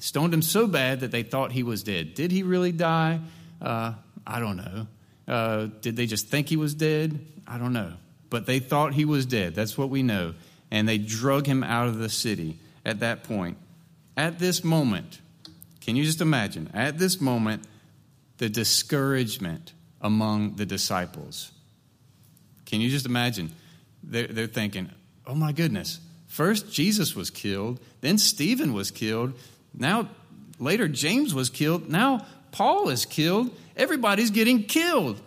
stoned 0.00 0.34
him 0.34 0.42
so 0.42 0.66
bad 0.66 1.00
that 1.00 1.12
they 1.12 1.22
thought 1.22 1.52
he 1.52 1.62
was 1.62 1.82
dead. 1.82 2.14
Did 2.14 2.32
he 2.32 2.42
really 2.42 2.72
die? 2.72 3.20
Uh, 3.60 3.92
I 4.26 4.40
don't 4.40 4.56
know. 4.56 4.86
Uh, 5.28 5.68
did 5.80 5.94
they 5.94 6.06
just 6.06 6.28
think 6.28 6.48
he 6.48 6.56
was 6.56 6.74
dead? 6.74 7.20
I 7.46 7.58
don't 7.58 7.72
know. 7.72 7.92
But 8.30 8.46
they 8.46 8.58
thought 8.58 8.94
he 8.94 9.04
was 9.04 9.26
dead. 9.26 9.54
That's 9.54 9.78
what 9.78 9.90
we 9.90 10.02
know. 10.02 10.34
And 10.70 10.88
they 10.88 10.98
drug 10.98 11.46
him 11.46 11.62
out 11.62 11.88
of 11.88 11.98
the 11.98 12.08
city 12.08 12.58
at 12.84 13.00
that 13.00 13.24
point. 13.24 13.58
At 14.16 14.38
this 14.38 14.64
moment, 14.64 15.20
can 15.80 15.96
you 15.96 16.04
just 16.04 16.20
imagine? 16.20 16.70
At 16.74 16.98
this 16.98 17.20
moment, 17.20 17.64
the 18.38 18.48
discouragement 18.48 19.72
among 20.00 20.56
the 20.56 20.66
disciples. 20.66 21.52
Can 22.66 22.80
you 22.80 22.88
just 22.88 23.06
imagine? 23.06 23.52
They're, 24.02 24.26
they're 24.26 24.46
thinking, 24.46 24.90
oh 25.26 25.34
my 25.34 25.52
goodness, 25.52 26.00
first 26.26 26.72
Jesus 26.72 27.14
was 27.14 27.30
killed, 27.30 27.80
then 28.00 28.16
Stephen 28.18 28.72
was 28.72 28.90
killed, 28.90 29.34
now, 29.74 30.08
later, 30.58 30.88
James 30.88 31.34
was 31.34 31.50
killed. 31.50 31.88
Now, 31.88 32.26
Paul 32.52 32.88
is 32.88 33.06
killed. 33.06 33.50
Everybody's 33.76 34.30
getting 34.30 34.64
killed. 34.64 35.20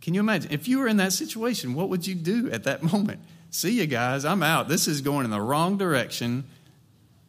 Can 0.00 0.14
you 0.14 0.20
imagine? 0.20 0.52
If 0.52 0.66
you 0.66 0.78
were 0.78 0.88
in 0.88 0.96
that 0.96 1.12
situation, 1.12 1.74
what 1.74 1.88
would 1.90 2.06
you 2.06 2.14
do 2.14 2.50
at 2.50 2.64
that 2.64 2.82
moment? 2.92 3.20
See 3.50 3.80
you 3.80 3.86
guys, 3.86 4.24
I'm 4.24 4.42
out. 4.42 4.68
This 4.68 4.86
is 4.86 5.00
going 5.00 5.24
in 5.24 5.30
the 5.30 5.40
wrong 5.40 5.76
direction. 5.76 6.44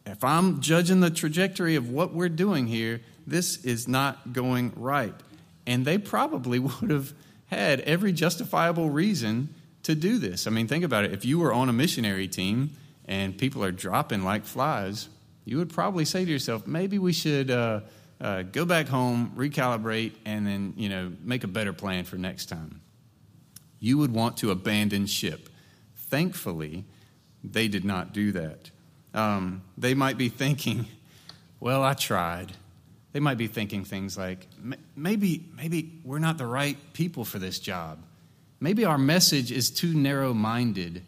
If 0.04 0.24
I'm 0.24 0.60
judging 0.60 1.00
the 1.00 1.10
trajectory 1.10 1.76
of 1.76 1.88
what 1.88 2.12
we're 2.12 2.28
doing 2.28 2.66
here, 2.66 3.00
this 3.26 3.64
is 3.64 3.86
not 3.86 4.32
going 4.32 4.72
right. 4.76 5.14
And 5.66 5.84
they 5.84 5.98
probably 5.98 6.58
would 6.58 6.90
have 6.90 7.12
had 7.46 7.80
every 7.80 8.12
justifiable 8.12 8.90
reason 8.90 9.54
to 9.84 9.94
do 9.94 10.18
this. 10.18 10.46
I 10.46 10.50
mean, 10.50 10.68
think 10.68 10.84
about 10.84 11.04
it. 11.04 11.12
If 11.12 11.24
you 11.24 11.38
were 11.38 11.52
on 11.52 11.68
a 11.68 11.72
missionary 11.72 12.28
team 12.28 12.70
and 13.06 13.36
people 13.36 13.64
are 13.64 13.72
dropping 13.72 14.24
like 14.24 14.44
flies, 14.44 15.08
you 15.44 15.58
would 15.58 15.70
probably 15.70 16.04
say 16.04 16.24
to 16.24 16.30
yourself, 16.30 16.66
maybe 16.66 16.98
we 16.98 17.12
should 17.12 17.50
uh, 17.50 17.80
uh, 18.20 18.42
go 18.42 18.64
back 18.64 18.86
home, 18.86 19.32
recalibrate, 19.36 20.12
and 20.24 20.46
then 20.46 20.74
you 20.76 20.88
know 20.88 21.12
make 21.22 21.44
a 21.44 21.48
better 21.48 21.72
plan 21.72 22.04
for 22.04 22.16
next 22.16 22.46
time. 22.48 22.80
You 23.80 23.98
would 23.98 24.14
want 24.14 24.36
to 24.38 24.52
abandon 24.52 25.06
ship. 25.06 25.48
Thankfully, 25.96 26.84
they 27.42 27.66
did 27.66 27.84
not 27.84 28.12
do 28.12 28.30
that. 28.32 28.70
Um, 29.14 29.62
they 29.76 29.94
might 29.94 30.18
be 30.18 30.28
thinking, 30.28 30.86
"Well, 31.60 31.82
I 31.82 31.94
tried." 31.94 32.52
They 33.12 33.20
might 33.20 33.36
be 33.36 33.46
thinking 33.46 33.84
things 33.84 34.16
like, 34.16 34.46
"Maybe, 34.96 35.44
maybe 35.54 36.00
we're 36.02 36.18
not 36.18 36.38
the 36.38 36.46
right 36.46 36.78
people 36.94 37.24
for 37.24 37.38
this 37.38 37.58
job. 37.58 37.98
Maybe 38.58 38.84
our 38.84 38.98
message 38.98 39.52
is 39.52 39.70
too 39.70 39.92
narrow-minded." 39.92 41.02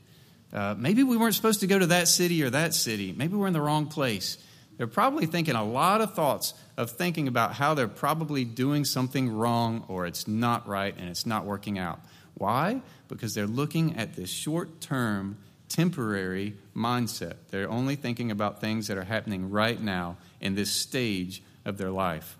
Uh, 0.52 0.74
maybe 0.78 1.02
we 1.02 1.16
weren't 1.16 1.34
supposed 1.34 1.60
to 1.60 1.66
go 1.66 1.78
to 1.78 1.86
that 1.86 2.06
city 2.06 2.42
or 2.42 2.50
that 2.50 2.74
city. 2.74 3.12
Maybe 3.12 3.34
we're 3.34 3.48
in 3.48 3.52
the 3.52 3.60
wrong 3.60 3.86
place. 3.86 4.38
They're 4.76 4.86
probably 4.86 5.26
thinking 5.26 5.54
a 5.54 5.64
lot 5.64 6.00
of 6.00 6.14
thoughts 6.14 6.54
of 6.76 6.90
thinking 6.90 7.28
about 7.28 7.54
how 7.54 7.74
they're 7.74 7.88
probably 7.88 8.44
doing 8.44 8.84
something 8.84 9.30
wrong 9.32 9.84
or 9.88 10.06
it's 10.06 10.26
not 10.28 10.66
right 10.68 10.94
and 10.96 11.08
it's 11.08 11.26
not 11.26 11.44
working 11.44 11.78
out. 11.78 12.00
Why? 12.34 12.82
Because 13.08 13.34
they're 13.34 13.46
looking 13.46 13.96
at 13.96 14.14
this 14.14 14.30
short 14.30 14.80
term, 14.80 15.38
temporary 15.68 16.56
mindset. 16.74 17.36
They're 17.50 17.70
only 17.70 17.96
thinking 17.96 18.30
about 18.30 18.60
things 18.60 18.88
that 18.88 18.98
are 18.98 19.04
happening 19.04 19.50
right 19.50 19.80
now 19.80 20.16
in 20.40 20.54
this 20.54 20.70
stage 20.70 21.42
of 21.64 21.78
their 21.78 21.90
life. 21.90 22.36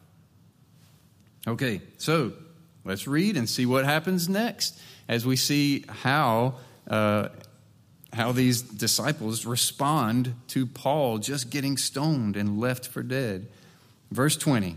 Okay, 1.47 1.81
so 1.99 2.33
let's 2.85 3.07
read 3.07 3.37
and 3.37 3.49
see 3.49 3.67
what 3.67 3.85
happens 3.85 4.29
next 4.29 4.81
as 5.09 5.27
we 5.27 5.37
see 5.37 5.85
how. 5.89 6.55
Uh, 6.89 7.29
how 8.15 8.33
these 8.33 8.63
disciples 8.63 9.45
respond 9.45 10.35
to 10.49 10.67
Paul 10.67 11.19
just 11.19 11.51
getting 11.51 11.77
stoned 11.77 12.37
and 12.37 12.61
left 12.61 12.87
for 12.87 13.03
dead. 13.03 13.49
Verse 14.11 14.37
20 14.37 14.77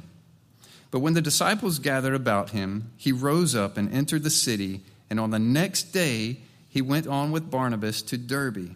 But 0.91 0.99
when 0.99 1.13
the 1.13 1.21
disciples 1.21 1.79
gathered 1.79 2.15
about 2.15 2.49
him, 2.49 2.91
he 2.97 3.11
rose 3.11 3.55
up 3.55 3.77
and 3.77 3.93
entered 3.93 4.23
the 4.23 4.29
city, 4.29 4.81
and 5.09 5.19
on 5.19 5.29
the 5.29 5.39
next 5.39 5.93
day 5.93 6.41
he 6.69 6.81
went 6.81 7.07
on 7.07 7.31
with 7.31 7.49
Barnabas 7.49 8.01
to 8.03 8.17
Derbe. 8.17 8.75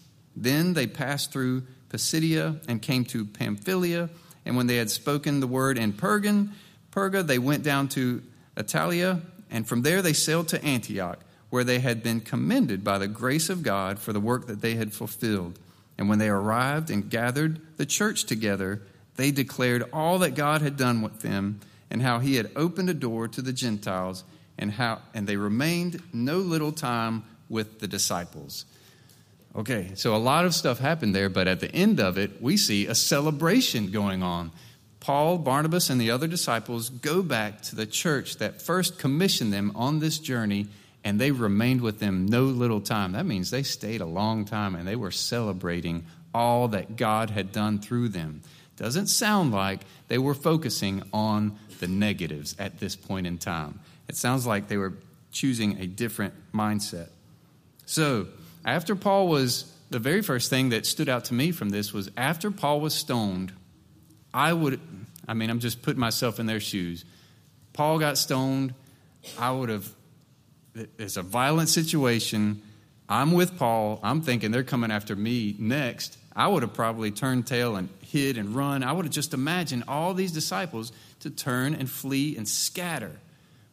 Then 0.35 0.73
they 0.73 0.87
passed 0.87 1.31
through 1.31 1.63
Pisidia 1.89 2.59
and 2.67 2.81
came 2.81 3.05
to 3.05 3.25
Pamphylia 3.25 4.09
and 4.45 4.55
when 4.55 4.67
they 4.67 4.77
had 4.77 4.89
spoken 4.89 5.39
the 5.39 5.47
word 5.47 5.77
in 5.77 5.93
Pergan, 5.93 6.53
Perga, 6.91 7.25
they 7.25 7.39
went 7.39 7.63
down 7.63 7.87
to 7.89 8.21
Attalia, 8.57 9.21
and 9.49 9.67
from 9.67 9.81
there 9.81 10.01
they 10.01 10.13
sailed 10.13 10.47
to 10.49 10.63
Antioch, 10.63 11.19
where 11.49 11.63
they 11.63 11.79
had 11.79 12.01
been 12.01 12.21
commended 12.21 12.83
by 12.83 12.97
the 12.97 13.07
grace 13.07 13.49
of 13.49 13.63
God 13.63 13.99
for 13.99 14.13
the 14.13 14.19
work 14.19 14.47
that 14.47 14.61
they 14.61 14.75
had 14.75 14.93
fulfilled. 14.93 15.59
And 15.97 16.09
when 16.09 16.19
they 16.19 16.29
arrived 16.29 16.89
and 16.89 17.09
gathered 17.09 17.61
the 17.77 17.85
church 17.85 18.25
together, 18.25 18.81
they 19.15 19.31
declared 19.31 19.83
all 19.93 20.19
that 20.19 20.35
God 20.35 20.61
had 20.61 20.77
done 20.77 21.01
with 21.01 21.19
them, 21.21 21.59
and 21.89 22.01
how 22.01 22.19
he 22.19 22.35
had 22.35 22.51
opened 22.55 22.89
a 22.89 22.93
door 22.93 23.27
to 23.27 23.41
the 23.41 23.53
Gentiles, 23.53 24.23
and 24.57 24.71
how 24.71 25.01
and 25.13 25.27
they 25.27 25.37
remained 25.37 26.01
no 26.13 26.37
little 26.37 26.71
time 26.71 27.23
with 27.49 27.79
the 27.79 27.87
disciples. 27.87 28.65
Okay, 29.53 29.91
so 29.95 30.15
a 30.15 30.17
lot 30.17 30.45
of 30.45 30.55
stuff 30.55 30.79
happened 30.79 31.13
there, 31.13 31.29
but 31.29 31.47
at 31.47 31.59
the 31.59 31.73
end 31.73 31.99
of 31.99 32.17
it, 32.17 32.41
we 32.41 32.55
see 32.55 32.87
a 32.87 32.95
celebration 32.95 33.91
going 33.91 34.23
on. 34.23 34.51
Paul, 35.01 35.39
Barnabas, 35.39 35.89
and 35.89 35.99
the 35.99 36.11
other 36.11 36.27
disciples 36.27 36.89
go 36.89 37.21
back 37.21 37.61
to 37.63 37.75
the 37.75 37.85
church 37.85 38.37
that 38.37 38.61
first 38.61 38.97
commissioned 38.97 39.51
them 39.51 39.71
on 39.75 39.99
this 39.99 40.19
journey, 40.19 40.67
and 41.03 41.19
they 41.19 41.31
remained 41.31 41.81
with 41.81 41.99
them 41.99 42.27
no 42.27 42.43
little 42.43 42.79
time. 42.79 43.11
That 43.13 43.25
means 43.25 43.49
they 43.49 43.63
stayed 43.63 43.99
a 43.99 44.05
long 44.05 44.45
time 44.45 44.75
and 44.75 44.87
they 44.87 44.95
were 44.95 45.11
celebrating 45.11 46.05
all 46.33 46.67
that 46.69 46.95
God 46.95 47.31
had 47.31 47.51
done 47.51 47.79
through 47.79 48.09
them. 48.09 48.41
Doesn't 48.77 49.07
sound 49.07 49.51
like 49.51 49.81
they 50.07 50.19
were 50.19 50.35
focusing 50.35 51.03
on 51.11 51.57
the 51.79 51.87
negatives 51.87 52.55
at 52.59 52.79
this 52.79 52.95
point 52.95 53.27
in 53.27 53.37
time. 53.37 53.79
It 54.07 54.15
sounds 54.15 54.45
like 54.45 54.67
they 54.67 54.77
were 54.77 54.93
choosing 55.31 55.79
a 55.79 55.87
different 55.87 56.35
mindset. 56.53 57.09
So, 57.85 58.27
after 58.65 58.95
Paul 58.95 59.27
was, 59.27 59.71
the 59.89 59.99
very 59.99 60.21
first 60.21 60.49
thing 60.49 60.69
that 60.69 60.85
stood 60.85 61.09
out 61.09 61.25
to 61.25 61.33
me 61.33 61.51
from 61.51 61.69
this 61.69 61.93
was 61.93 62.09
after 62.15 62.51
Paul 62.51 62.79
was 62.79 62.93
stoned, 62.93 63.51
I 64.33 64.53
would, 64.53 64.79
I 65.27 65.33
mean, 65.33 65.49
I'm 65.49 65.59
just 65.59 65.81
putting 65.81 65.99
myself 65.99 66.39
in 66.39 66.45
their 66.45 66.59
shoes. 66.59 67.03
Paul 67.73 67.99
got 67.99 68.17
stoned. 68.17 68.73
I 69.37 69.51
would 69.51 69.69
have, 69.69 69.89
it's 70.97 71.17
a 71.17 71.21
violent 71.21 71.69
situation. 71.69 72.61
I'm 73.09 73.31
with 73.31 73.57
Paul. 73.57 73.99
I'm 74.03 74.21
thinking 74.21 74.51
they're 74.51 74.63
coming 74.63 74.91
after 74.91 75.15
me 75.15 75.55
next. 75.59 76.17
I 76.33 76.47
would 76.47 76.63
have 76.63 76.73
probably 76.73 77.11
turned 77.11 77.45
tail 77.45 77.75
and 77.75 77.89
hid 78.01 78.37
and 78.37 78.55
run. 78.55 78.83
I 78.83 78.93
would 78.93 79.05
have 79.05 79.13
just 79.13 79.33
imagined 79.33 79.83
all 79.87 80.13
these 80.13 80.31
disciples 80.31 80.93
to 81.19 81.29
turn 81.29 81.73
and 81.73 81.89
flee 81.89 82.37
and 82.37 82.47
scatter. 82.47 83.11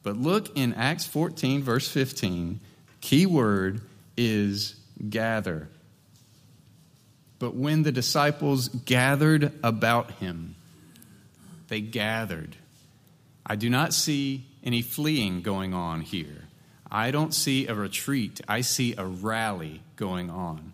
But 0.02 0.16
look 0.16 0.56
in 0.56 0.74
Acts 0.74 1.06
14, 1.06 1.62
verse 1.62 1.88
15, 1.88 2.60
key 3.00 3.26
word 3.26 3.82
is 4.16 4.74
gather. 5.08 5.68
But 7.38 7.54
when 7.54 7.82
the 7.82 7.92
disciples 7.92 8.68
gathered 8.68 9.52
about 9.62 10.12
him, 10.12 10.56
they 11.68 11.80
gathered. 11.80 12.56
I 13.46 13.56
do 13.56 13.70
not 13.70 13.94
see 13.94 14.46
any 14.64 14.82
fleeing 14.82 15.42
going 15.42 15.72
on 15.72 16.00
here. 16.00 16.44
I 16.90 17.10
don't 17.10 17.34
see 17.34 17.66
a 17.66 17.74
retreat. 17.74 18.40
I 18.48 18.62
see 18.62 18.94
a 18.96 19.04
rally 19.04 19.82
going 19.96 20.30
on. 20.30 20.72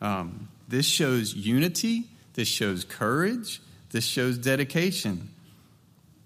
Um, 0.00 0.48
this 0.68 0.86
shows 0.86 1.34
unity. 1.34 2.04
This 2.34 2.48
shows 2.48 2.84
courage. 2.84 3.60
This 3.90 4.04
shows 4.04 4.38
dedication. 4.38 5.30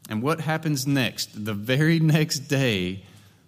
And 0.09 0.23
what 0.23 0.41
happens 0.41 0.87
next? 0.87 1.45
The 1.45 1.55
very 1.55 1.99
next 2.01 2.41
day, 2.41 3.05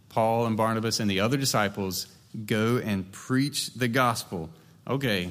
Paul 0.09 0.47
and 0.47 0.57
Barnabas 0.57 1.01
and 1.01 1.11
the 1.11 1.21
other 1.21 1.37
disciples 1.37 2.07
go 2.47 2.79
and 2.79 3.11
preach 3.13 3.75
the 3.75 3.89
gospel. 3.89 4.51
Okay, 4.87 5.31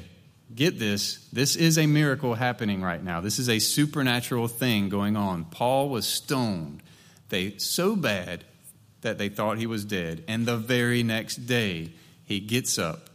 get 0.54 0.78
this. 0.78 1.26
This 1.32 1.56
is 1.56 1.78
a 1.78 1.86
miracle 1.86 2.34
happening 2.34 2.82
right 2.82 3.02
now. 3.02 3.20
This 3.20 3.38
is 3.38 3.48
a 3.48 3.58
supernatural 3.58 4.48
thing 4.48 4.88
going 4.88 5.16
on. 5.16 5.44
Paul 5.44 5.88
was 5.88 6.06
stoned. 6.06 6.82
They 7.28 7.56
so 7.58 7.96
bad 7.96 8.44
that 9.00 9.18
they 9.18 9.28
thought 9.28 9.58
he 9.58 9.66
was 9.66 9.84
dead. 9.84 10.24
And 10.28 10.46
the 10.46 10.56
very 10.56 11.02
next 11.02 11.46
day, 11.46 11.92
he 12.24 12.40
gets 12.40 12.78
up 12.78 13.10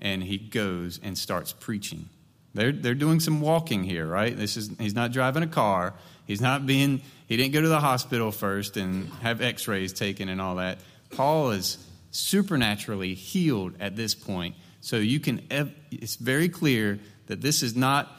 and 0.00 0.22
he 0.22 0.38
goes 0.38 1.00
and 1.02 1.16
starts 1.16 1.52
preaching. 1.52 2.08
They're, 2.54 2.72
they're 2.72 2.94
doing 2.94 3.20
some 3.20 3.40
walking 3.40 3.84
here, 3.84 4.06
right? 4.06 4.36
This 4.36 4.56
is 4.56 4.70
he's 4.78 4.94
not 4.94 5.12
driving 5.12 5.42
a 5.42 5.48
car. 5.48 5.94
He's 6.26 6.40
not 6.40 6.66
being 6.66 7.02
he 7.26 7.36
didn't 7.36 7.52
go 7.52 7.60
to 7.60 7.68
the 7.68 7.80
hospital 7.80 8.32
first 8.32 8.76
and 8.76 9.08
have 9.22 9.40
x-rays 9.40 9.92
taken 9.92 10.28
and 10.28 10.40
all 10.40 10.56
that. 10.56 10.78
Paul 11.10 11.50
is 11.52 11.78
supernaturally 12.10 13.14
healed 13.14 13.74
at 13.80 13.96
this 13.96 14.14
point. 14.14 14.54
So 14.80 14.96
you 14.96 15.20
can, 15.20 15.42
it's 15.90 16.16
very 16.16 16.48
clear 16.48 16.98
that 17.26 17.40
this 17.40 17.62
is 17.62 17.76
not 17.76 18.10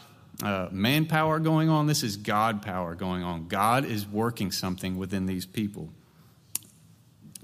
uh, 0.43 0.67
manpower 0.71 1.39
going 1.39 1.69
on, 1.69 1.87
this 1.87 2.03
is 2.03 2.17
God 2.17 2.61
power 2.61 2.95
going 2.95 3.23
on. 3.23 3.47
God 3.47 3.85
is 3.85 4.07
working 4.07 4.51
something 4.51 4.97
within 4.97 5.25
these 5.25 5.45
people. 5.45 5.89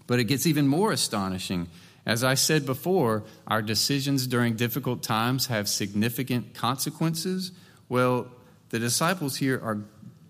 But 0.08 0.20
it 0.20 0.26
gets 0.26 0.46
even 0.46 0.68
more 0.68 0.92
astonishing. 0.92 1.68
As 2.06 2.24
I 2.24 2.36
said 2.36 2.66
before, 2.66 3.24
our 3.48 3.62
decisions 3.62 4.28
during 4.28 4.56
difficult 4.56 5.02
times 5.02 5.48
have 5.48 5.68
significant 5.68 6.54
consequences. 6.54 7.52
Well, 7.90 8.28
the 8.70 8.80
disciples 8.80 9.36
here 9.36 9.60
are 9.64 9.80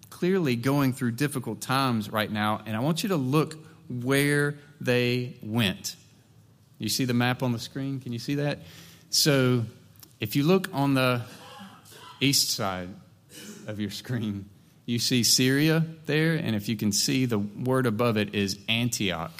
clearly 0.09 0.55
going 0.55 0.93
through 0.93 1.11
difficult 1.11 1.59
times 1.59 2.09
right 2.09 2.31
now, 2.31 2.61
and 2.65 2.75
I 2.75 2.79
want 2.79 3.03
you 3.03 3.09
to 3.09 3.17
look 3.17 3.57
where 3.89 4.55
they 4.79 5.37
went. 5.43 5.97
You 6.85 6.89
see 6.89 7.05
the 7.05 7.15
map 7.15 7.41
on 7.41 7.51
the 7.51 7.57
screen? 7.57 7.99
Can 7.99 8.13
you 8.13 8.19
see 8.19 8.35
that? 8.35 8.59
So, 9.09 9.65
if 10.19 10.35
you 10.35 10.43
look 10.43 10.69
on 10.71 10.93
the 10.93 11.23
east 12.21 12.51
side 12.51 12.89
of 13.65 13.79
your 13.79 13.89
screen, 13.89 14.47
you 14.85 14.99
see 14.99 15.23
Syria 15.23 15.83
there, 16.05 16.35
and 16.35 16.55
if 16.55 16.69
you 16.69 16.75
can 16.77 16.91
see 16.91 17.25
the 17.25 17.39
word 17.39 17.87
above 17.87 18.17
it 18.17 18.35
is 18.35 18.59
Antioch. 18.69 19.31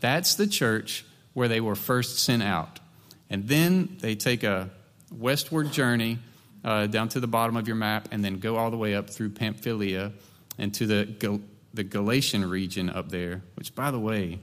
That's 0.00 0.36
the 0.36 0.46
church 0.46 1.04
where 1.34 1.48
they 1.48 1.60
were 1.60 1.74
first 1.74 2.18
sent 2.18 2.42
out. 2.42 2.80
And 3.28 3.46
then 3.46 3.98
they 4.00 4.14
take 4.14 4.42
a 4.42 4.70
westward 5.12 5.72
journey 5.72 6.18
uh, 6.64 6.86
down 6.86 7.10
to 7.10 7.20
the 7.20 7.28
bottom 7.28 7.58
of 7.58 7.66
your 7.66 7.76
map 7.76 8.08
and 8.10 8.24
then 8.24 8.38
go 8.38 8.56
all 8.56 8.70
the 8.70 8.78
way 8.78 8.94
up 8.94 9.10
through 9.10 9.32
Pamphylia 9.32 10.12
and 10.56 10.72
to 10.72 10.86
the, 10.86 11.04
Gal- 11.04 11.42
the 11.74 11.84
Galatian 11.84 12.48
region 12.48 12.88
up 12.88 13.10
there, 13.10 13.42
which, 13.54 13.74
by 13.74 13.90
the 13.90 14.00
way, 14.00 14.38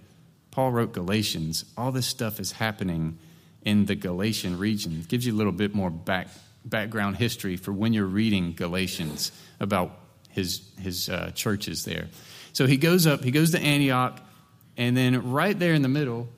Paul 0.54 0.72
wrote 0.72 0.94
Galatians. 0.94 1.66
All 1.76 1.92
this 1.92 2.06
stuff 2.06 2.40
is 2.40 2.52
happening 2.52 3.18
in 3.64 3.88
the 3.88 3.96
Galatian 3.96 4.60
region. 4.60 5.00
It 5.00 5.08
gives 5.08 5.26
you 5.26 5.34
a 5.34 5.36
little 5.36 5.52
bit 5.52 5.74
more 5.74 5.90
back, 5.90 6.28
background 6.64 7.18
history 7.18 7.58
for 7.58 7.74
when 7.74 7.92
you're 7.92 8.06
reading 8.06 8.54
Galatians 8.54 9.32
about 9.60 9.98
his, 10.30 10.62
his 10.80 11.10
uh, 11.10 11.32
churches 11.34 11.86
there. 11.86 12.08
So 12.54 12.68
he 12.68 12.78
goes 12.78 13.08
up, 13.08 13.24
he 13.24 13.32
goes 13.32 13.50
to 13.54 13.60
Antioch, 13.60 14.22
and 14.78 14.96
then 14.96 15.32
right 15.32 15.58
there 15.58 15.74
in 15.74 15.82
the 15.82 15.88
middle, 15.88 16.30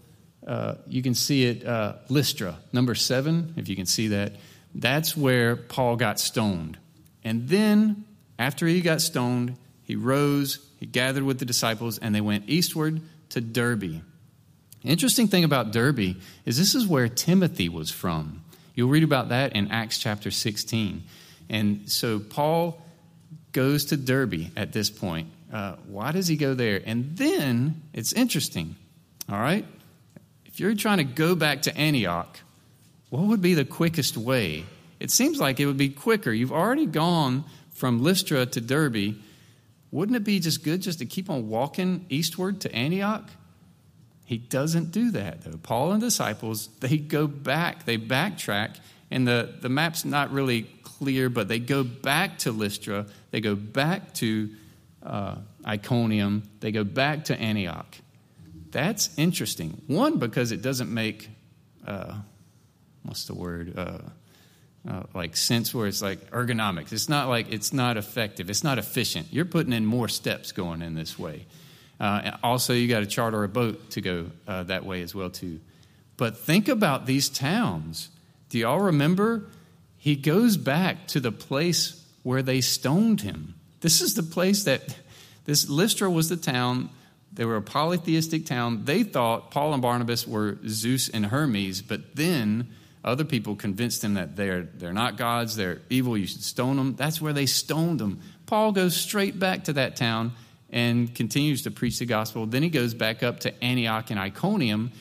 uh, 0.47 0.75
you 0.87 1.03
can 1.03 1.13
see 1.13 1.43
it, 1.43 1.65
uh, 1.65 1.95
Lystra, 2.07 2.57
number 2.71 2.95
seven, 2.95 3.53
if 3.57 3.67
you 3.67 3.75
can 3.75 3.85
see 3.85 4.07
that. 4.07 4.37
That's 4.73 5.17
where 5.17 5.57
Paul 5.57 5.97
got 5.97 6.21
stoned. 6.21 6.77
And 7.25 7.49
then, 7.49 8.05
after 8.39 8.65
he 8.65 8.79
got 8.79 9.01
stoned, 9.01 9.57
he 9.83 9.97
rose, 9.97 10.65
he 10.79 10.85
gathered 10.85 11.23
with 11.23 11.39
the 11.39 11.45
disciples, 11.45 11.97
and 11.97 12.15
they 12.15 12.21
went 12.21 12.45
eastward 12.47 13.01
to 13.29 13.41
Derbe. 13.41 14.01
Interesting 14.83 15.27
thing 15.27 15.43
about 15.43 15.71
Derbe 15.71 16.15
is 16.45 16.57
this 16.57 16.75
is 16.75 16.85
where 16.85 17.07
Timothy 17.07 17.69
was 17.69 17.89
from. 17.89 18.43
You'll 18.75 18.89
read 18.89 19.03
about 19.03 19.29
that 19.29 19.53
in 19.53 19.71
Acts 19.71 19.97
chapter 19.97 20.29
16. 20.29 21.03
And 21.49 21.89
so 21.89 22.19
Paul 22.19 22.81
goes 23.51 23.85
to 23.85 23.97
Derbe 23.97 24.51
at 24.55 24.73
this 24.73 24.89
point. 24.89 25.29
Uh, 25.51 25.75
why 25.87 26.11
does 26.11 26.27
he 26.27 26.35
go 26.35 26.53
there? 26.53 26.81
And 26.85 27.17
then 27.17 27.81
it's 27.93 28.13
interesting, 28.13 28.75
all 29.29 29.39
right? 29.39 29.65
If 30.45 30.59
you're 30.59 30.75
trying 30.75 30.97
to 30.97 31.03
go 31.03 31.35
back 31.35 31.63
to 31.63 31.77
Antioch, 31.77 32.39
what 33.09 33.23
would 33.23 33.41
be 33.41 33.53
the 33.53 33.65
quickest 33.65 34.17
way? 34.17 34.65
It 34.99 35.11
seems 35.11 35.39
like 35.39 35.59
it 35.59 35.65
would 35.65 35.77
be 35.77 35.89
quicker. 35.89 36.31
You've 36.31 36.51
already 36.51 36.85
gone 36.85 37.45
from 37.73 38.03
Lystra 38.03 38.45
to 38.47 38.61
Derbe. 38.61 39.15
Wouldn't 39.95 40.17
it 40.17 40.25
be 40.25 40.41
just 40.41 40.61
good 40.61 40.81
just 40.81 40.99
to 40.99 41.05
keep 41.05 41.29
on 41.29 41.47
walking 41.47 42.05
eastward 42.09 42.59
to 42.61 42.75
Antioch? 42.75 43.29
He 44.25 44.37
doesn't 44.37 44.91
do 44.91 45.11
that, 45.11 45.45
though. 45.45 45.57
Paul 45.57 45.93
and 45.93 46.01
disciples, 46.01 46.67
they 46.81 46.97
go 46.97 47.27
back, 47.27 47.85
they 47.85 47.97
backtrack, 47.97 48.75
and 49.09 49.25
the, 49.25 49.53
the 49.61 49.69
map's 49.69 50.03
not 50.03 50.33
really 50.33 50.63
clear, 50.83 51.29
but 51.29 51.47
they 51.47 51.59
go 51.59 51.85
back 51.85 52.39
to 52.39 52.51
Lystra, 52.51 53.05
they 53.31 53.39
go 53.39 53.55
back 53.55 54.13
to 54.15 54.49
uh, 55.01 55.37
Iconium, 55.65 56.43
they 56.59 56.73
go 56.73 56.83
back 56.83 57.23
to 57.25 57.39
Antioch. 57.39 57.95
That's 58.71 59.17
interesting. 59.17 59.81
One, 59.87 60.19
because 60.19 60.51
it 60.51 60.61
doesn't 60.61 60.93
make, 60.93 61.29
uh, 61.87 62.17
what's 63.03 63.23
the 63.27 63.33
word? 63.33 63.77
Uh, 63.77 63.99
uh, 64.87 65.03
like 65.13 65.35
sense 65.35 65.73
where 65.73 65.87
it's 65.87 66.01
like 66.01 66.31
ergonomics. 66.31 66.91
It's 66.91 67.09
not 67.09 67.27
like 67.27 67.51
it's 67.51 67.73
not 67.73 67.97
effective. 67.97 68.49
It's 68.49 68.63
not 68.63 68.77
efficient. 68.77 69.27
You're 69.31 69.45
putting 69.45 69.73
in 69.73 69.85
more 69.85 70.07
steps 70.07 70.51
going 70.51 70.81
in 70.81 70.95
this 70.95 71.17
way. 71.17 71.45
Uh, 71.99 72.31
also, 72.43 72.73
you 72.73 72.87
got 72.87 72.99
to 72.99 73.05
charter 73.05 73.43
a 73.43 73.47
boat 73.47 73.91
to 73.91 74.01
go 74.01 74.27
uh, 74.47 74.63
that 74.63 74.85
way 74.85 75.01
as 75.01 75.15
well 75.15 75.29
too. 75.29 75.59
But 76.17 76.37
think 76.37 76.67
about 76.67 77.05
these 77.05 77.29
towns. 77.29 78.09
Do 78.49 78.59
y'all 78.59 78.79
remember? 78.79 79.45
He 79.97 80.15
goes 80.15 80.55
back 80.55 81.07
to 81.07 81.19
the 81.19 81.31
place 81.31 82.03
where 82.23 82.43
they 82.43 82.61
stoned 82.61 83.21
him. 83.21 83.55
This 83.81 84.01
is 84.01 84.13
the 84.13 84.23
place 84.23 84.65
that 84.65 84.97
this 85.45 85.69
Lystra 85.69 86.09
was 86.09 86.29
the 86.29 86.37
town. 86.37 86.89
They 87.33 87.45
were 87.45 87.57
a 87.57 87.61
polytheistic 87.61 88.45
town. 88.45 88.85
They 88.85 89.03
thought 89.03 89.51
Paul 89.51 89.73
and 89.73 89.81
Barnabas 89.81 90.27
were 90.27 90.57
Zeus 90.67 91.09
and 91.09 91.25
Hermes, 91.25 91.81
but 91.81 92.15
then 92.15 92.69
other 93.05 93.23
people 93.23 93.55
convinced 93.55 94.01
them 94.01 94.15
that 94.15 94.35
they're, 94.35 94.63
they're 94.63 94.91
not 94.91 95.15
gods, 95.15 95.55
they're 95.55 95.81
evil, 95.89 96.17
you 96.17 96.25
should 96.25 96.43
stone 96.43 96.75
them. 96.75 96.95
That's 96.95 97.21
where 97.21 97.33
they 97.33 97.45
stoned 97.45 97.99
them. 97.99 98.19
Paul 98.47 98.71
goes 98.71 98.95
straight 98.97 99.39
back 99.39 99.65
to 99.65 99.73
that 99.73 99.95
town 99.95 100.33
and 100.71 101.13
continues 101.13 101.61
to 101.61 101.71
preach 101.71 101.99
the 101.99 102.07
gospel. 102.07 102.47
Then 102.47 102.63
he 102.63 102.69
goes 102.69 102.95
back 102.95 103.21
up 103.21 103.41
to 103.41 103.63
Antioch 103.63 104.09
and 104.09 104.19
Iconium. 104.19 104.91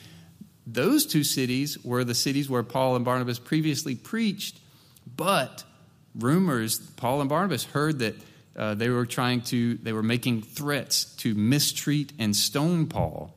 Those 0.67 1.07
two 1.07 1.23
cities 1.23 1.83
were 1.83 2.03
the 2.03 2.13
cities 2.13 2.49
where 2.49 2.63
Paul 2.63 2.95
and 2.95 3.03
Barnabas 3.03 3.39
previously 3.39 3.95
preached, 3.95 4.59
but 5.15 5.63
rumors, 6.15 6.77
Paul 6.77 7.21
and 7.21 7.29
Barnabas 7.29 7.63
heard 7.65 7.99
that 7.99 8.15
uh, 8.55 8.75
they 8.75 8.89
were 8.89 9.05
trying 9.07 9.41
to, 9.41 9.75
they 9.75 9.93
were 9.93 10.03
making 10.03 10.43
threats 10.43 11.05
to 11.17 11.33
mistreat 11.33 12.13
and 12.19 12.35
stone 12.35 12.85
Paul, 12.85 13.33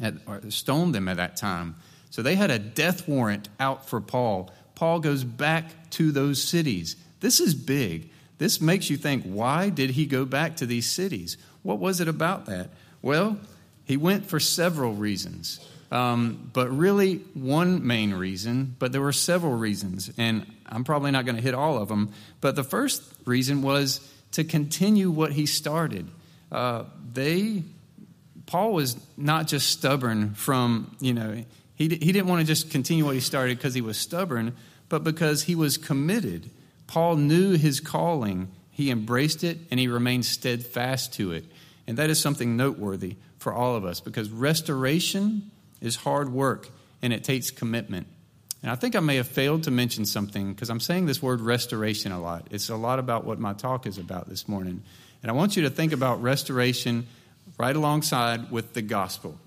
at, 0.00 0.14
or 0.26 0.40
stone 0.50 0.92
them 0.92 1.08
at 1.08 1.16
that 1.16 1.36
time. 1.36 1.74
So 2.10 2.22
they 2.22 2.34
had 2.34 2.50
a 2.50 2.58
death 2.58 3.08
warrant 3.08 3.48
out 3.60 3.88
for 3.88 4.00
Paul. 4.00 4.50
Paul 4.74 5.00
goes 5.00 5.24
back 5.24 5.90
to 5.90 6.12
those 6.12 6.42
cities. 6.42 6.96
This 7.20 7.40
is 7.40 7.54
big. 7.54 8.10
This 8.38 8.60
makes 8.60 8.88
you 8.88 8.96
think, 8.96 9.24
why 9.24 9.68
did 9.68 9.90
he 9.90 10.06
go 10.06 10.24
back 10.24 10.56
to 10.56 10.66
these 10.66 10.90
cities? 10.90 11.36
What 11.62 11.78
was 11.78 12.00
it 12.00 12.08
about 12.08 12.46
that? 12.46 12.70
Well, 13.02 13.38
he 13.84 13.96
went 13.96 14.26
for 14.26 14.38
several 14.38 14.94
reasons. 14.94 15.60
Um, 15.90 16.50
but 16.52 16.68
really, 16.70 17.16
one 17.34 17.86
main 17.86 18.12
reason, 18.12 18.76
but 18.78 18.92
there 18.92 19.00
were 19.00 19.12
several 19.12 19.54
reasons, 19.54 20.12
and 20.18 20.46
I'm 20.66 20.84
probably 20.84 21.10
not 21.10 21.24
going 21.24 21.36
to 21.36 21.42
hit 21.42 21.54
all 21.54 21.78
of 21.78 21.88
them. 21.88 22.12
But 22.40 22.56
the 22.56 22.64
first 22.64 23.02
reason 23.24 23.62
was 23.62 24.00
to 24.32 24.44
continue 24.44 25.10
what 25.10 25.32
he 25.32 25.46
started. 25.46 26.06
Uh, 26.52 26.84
they, 27.12 27.62
Paul 28.46 28.74
was 28.74 28.96
not 29.16 29.46
just 29.46 29.70
stubborn 29.70 30.34
from, 30.34 30.94
you 31.00 31.14
know, 31.14 31.42
he, 31.78 31.84
he 31.84 32.12
didn't 32.12 32.26
want 32.26 32.40
to 32.40 32.46
just 32.46 32.70
continue 32.70 33.04
what 33.04 33.14
he 33.14 33.20
started 33.20 33.56
because 33.56 33.72
he 33.72 33.80
was 33.80 33.96
stubborn, 33.96 34.56
but 34.88 35.04
because 35.04 35.44
he 35.44 35.54
was 35.54 35.78
committed. 35.78 36.50
Paul 36.88 37.16
knew 37.16 37.52
his 37.52 37.78
calling, 37.78 38.48
he 38.72 38.90
embraced 38.90 39.44
it, 39.44 39.58
and 39.70 39.78
he 39.78 39.86
remained 39.86 40.24
steadfast 40.24 41.12
to 41.14 41.30
it. 41.32 41.44
And 41.86 41.96
that 41.96 42.10
is 42.10 42.20
something 42.20 42.56
noteworthy 42.56 43.16
for 43.38 43.52
all 43.52 43.76
of 43.76 43.84
us 43.84 44.00
because 44.00 44.28
restoration 44.28 45.52
is 45.80 45.94
hard 45.94 46.32
work 46.32 46.68
and 47.00 47.12
it 47.12 47.22
takes 47.22 47.52
commitment. 47.52 48.08
And 48.60 48.72
I 48.72 48.74
think 48.74 48.96
I 48.96 49.00
may 49.00 49.16
have 49.16 49.28
failed 49.28 49.62
to 49.62 49.70
mention 49.70 50.04
something 50.04 50.52
because 50.52 50.70
I'm 50.70 50.80
saying 50.80 51.06
this 51.06 51.22
word 51.22 51.40
restoration 51.40 52.10
a 52.10 52.20
lot. 52.20 52.48
It's 52.50 52.70
a 52.70 52.76
lot 52.76 52.98
about 52.98 53.24
what 53.24 53.38
my 53.38 53.52
talk 53.52 53.86
is 53.86 53.98
about 53.98 54.28
this 54.28 54.48
morning. 54.48 54.82
And 55.22 55.30
I 55.30 55.34
want 55.34 55.56
you 55.56 55.62
to 55.62 55.70
think 55.70 55.92
about 55.92 56.20
restoration 56.22 57.06
right 57.56 57.74
alongside 57.74 58.50
with 58.50 58.74
the 58.74 58.82
gospel. 58.82 59.38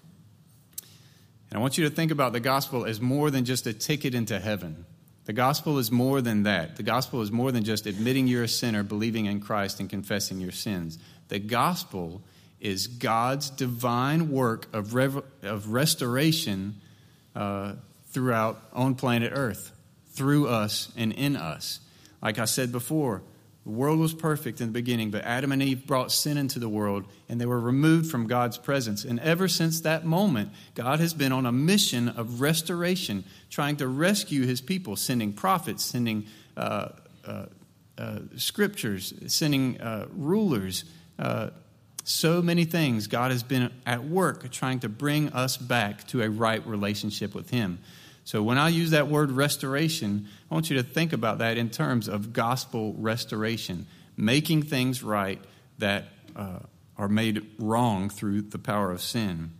And 1.51 1.57
I 1.57 1.61
want 1.61 1.77
you 1.77 1.83
to 1.83 1.93
think 1.93 2.11
about 2.11 2.31
the 2.31 2.39
gospel 2.39 2.85
as 2.85 3.01
more 3.01 3.29
than 3.29 3.43
just 3.43 3.67
a 3.67 3.73
ticket 3.73 4.15
into 4.15 4.39
heaven. 4.39 4.85
The 5.25 5.33
gospel 5.33 5.77
is 5.79 5.91
more 5.91 6.21
than 6.21 6.43
that. 6.43 6.77
The 6.77 6.83
gospel 6.83 7.21
is 7.21 7.29
more 7.29 7.51
than 7.51 7.65
just 7.65 7.85
admitting 7.85 8.25
you're 8.27 8.43
a 8.43 8.47
sinner, 8.47 8.83
believing 8.83 9.25
in 9.25 9.41
Christ, 9.41 9.81
and 9.81 9.89
confessing 9.89 10.39
your 10.39 10.53
sins. 10.53 10.97
The 11.27 11.39
gospel 11.39 12.21
is 12.61 12.87
God's 12.87 13.49
divine 13.49 14.31
work 14.31 14.67
of, 14.73 14.93
rev- 14.93 15.23
of 15.43 15.73
restoration 15.73 16.79
uh, 17.35 17.73
throughout 18.11 18.61
on 18.71 18.95
planet 18.95 19.33
Earth, 19.35 19.73
through 20.13 20.47
us 20.47 20.91
and 20.95 21.11
in 21.11 21.35
us. 21.35 21.81
Like 22.21 22.39
I 22.39 22.45
said 22.45 22.71
before, 22.71 23.23
the 23.63 23.69
world 23.69 23.99
was 23.99 24.13
perfect 24.13 24.59
in 24.59 24.67
the 24.67 24.73
beginning, 24.73 25.11
but 25.11 25.23
Adam 25.23 25.51
and 25.51 25.61
Eve 25.61 25.85
brought 25.85 26.11
sin 26.11 26.37
into 26.37 26.57
the 26.57 26.69
world 26.69 27.05
and 27.29 27.39
they 27.39 27.45
were 27.45 27.59
removed 27.59 28.09
from 28.09 28.25
God's 28.25 28.57
presence. 28.57 29.05
And 29.05 29.19
ever 29.19 29.47
since 29.47 29.81
that 29.81 30.03
moment, 30.03 30.49
God 30.73 30.99
has 30.99 31.13
been 31.13 31.31
on 31.31 31.45
a 31.45 31.51
mission 31.51 32.09
of 32.09 32.41
restoration, 32.41 33.23
trying 33.51 33.75
to 33.77 33.87
rescue 33.87 34.47
his 34.47 34.61
people, 34.61 34.95
sending 34.95 35.31
prophets, 35.31 35.85
sending 35.85 36.25
uh, 36.57 36.89
uh, 37.23 37.45
uh, 37.99 38.19
scriptures, 38.35 39.13
sending 39.27 39.79
uh, 39.79 40.07
rulers, 40.15 40.85
uh, 41.19 41.51
so 42.03 42.41
many 42.41 42.65
things. 42.65 43.05
God 43.05 43.29
has 43.29 43.43
been 43.43 43.71
at 43.85 44.03
work 44.03 44.49
trying 44.49 44.79
to 44.79 44.89
bring 44.89 45.29
us 45.29 45.55
back 45.55 46.07
to 46.07 46.23
a 46.23 46.29
right 46.29 46.65
relationship 46.65 47.35
with 47.35 47.51
Him. 47.51 47.77
So 48.23 48.43
when 48.43 48.57
I 48.57 48.69
use 48.69 48.91
that 48.91 49.07
word 49.07 49.31
restoration, 49.31 50.27
I 50.49 50.53
want 50.53 50.69
you 50.69 50.77
to 50.77 50.83
think 50.83 51.13
about 51.13 51.39
that 51.39 51.57
in 51.57 51.69
terms 51.69 52.07
of 52.07 52.33
gospel 52.33 52.93
restoration, 52.97 53.87
making 54.15 54.63
things 54.63 55.03
right 55.03 55.41
that 55.79 56.05
uh, 56.35 56.59
are 56.97 57.09
made 57.09 57.45
wrong 57.57 58.09
through 58.09 58.43
the 58.43 58.59
power 58.59 58.91
of 58.91 59.01
sin. 59.01 59.51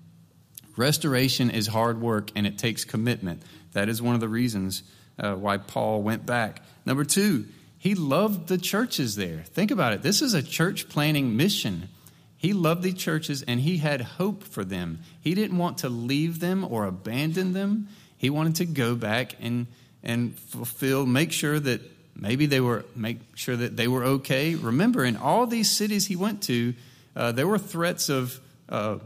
Restoration 0.78 1.50
is 1.50 1.67
hard 1.67 2.00
work 2.00 2.32
and 2.36 2.47
it 2.47 2.58
takes 2.58 2.86
commitment. 2.86 3.41
That 3.74 3.89
is 3.89 4.02
one 4.02 4.15
of 4.15 4.21
the 4.21 4.30
reasons 4.30 4.84
uh, 5.19 5.36
why 5.36 5.58
Paul 5.58 6.02
went 6.04 6.26
back. 6.26 6.62
Number 6.86 7.04
two, 7.04 7.45
he 7.78 7.95
loved 7.95 8.47
the 8.47 8.58
churches 8.58 9.15
there. 9.15 9.43
Think 9.43 9.71
about 9.71 9.93
it. 9.93 10.02
This 10.02 10.21
is 10.21 10.34
a 10.34 10.43
church 10.43 10.88
planning 10.88 11.36
mission. 11.36 11.89
He 12.38 12.54
loved 12.54 12.84
the 12.84 12.93
churches 12.93 13.41
and 13.43 13.60
he 13.60 13.78
had 13.78 14.02
hope 14.02 14.43
for 14.43 14.63
them. 14.63 15.00
He 15.19 15.36
didn't 15.36 15.58
want 15.58 15.80
to 15.80 15.89
leave 15.89 16.39
them 16.39 16.63
or 16.63 16.86
abandon 16.86 17.54
them. 17.54 17.88
He 18.22 18.30
wanted 18.30 18.58
to 18.58 18.66
go 18.66 18.94
back 18.94 19.36
and, 19.42 19.66
and 20.04 20.38
fulfill, 20.38 21.08
make 21.08 21.32
sure 21.32 21.60
that 21.60 21.82
maybe 22.16 22.46
they 22.46 22.62
were, 22.62 22.86
make 22.96 23.18
sure 23.34 23.56
that 23.56 23.76
they 23.76 23.88
were 23.88 24.04
okay. 24.04 24.54
Remember, 24.54 25.04
in 25.04 25.18
all 25.18 25.48
these 25.48 25.72
cities 25.72 26.06
he 26.06 26.16
went 26.16 26.44
to, 26.44 26.76
uh, 27.16 27.32
there 27.32 27.48
were 27.48 27.58
threats 27.58 28.10
of, 28.10 28.40
uh, 28.70 29.00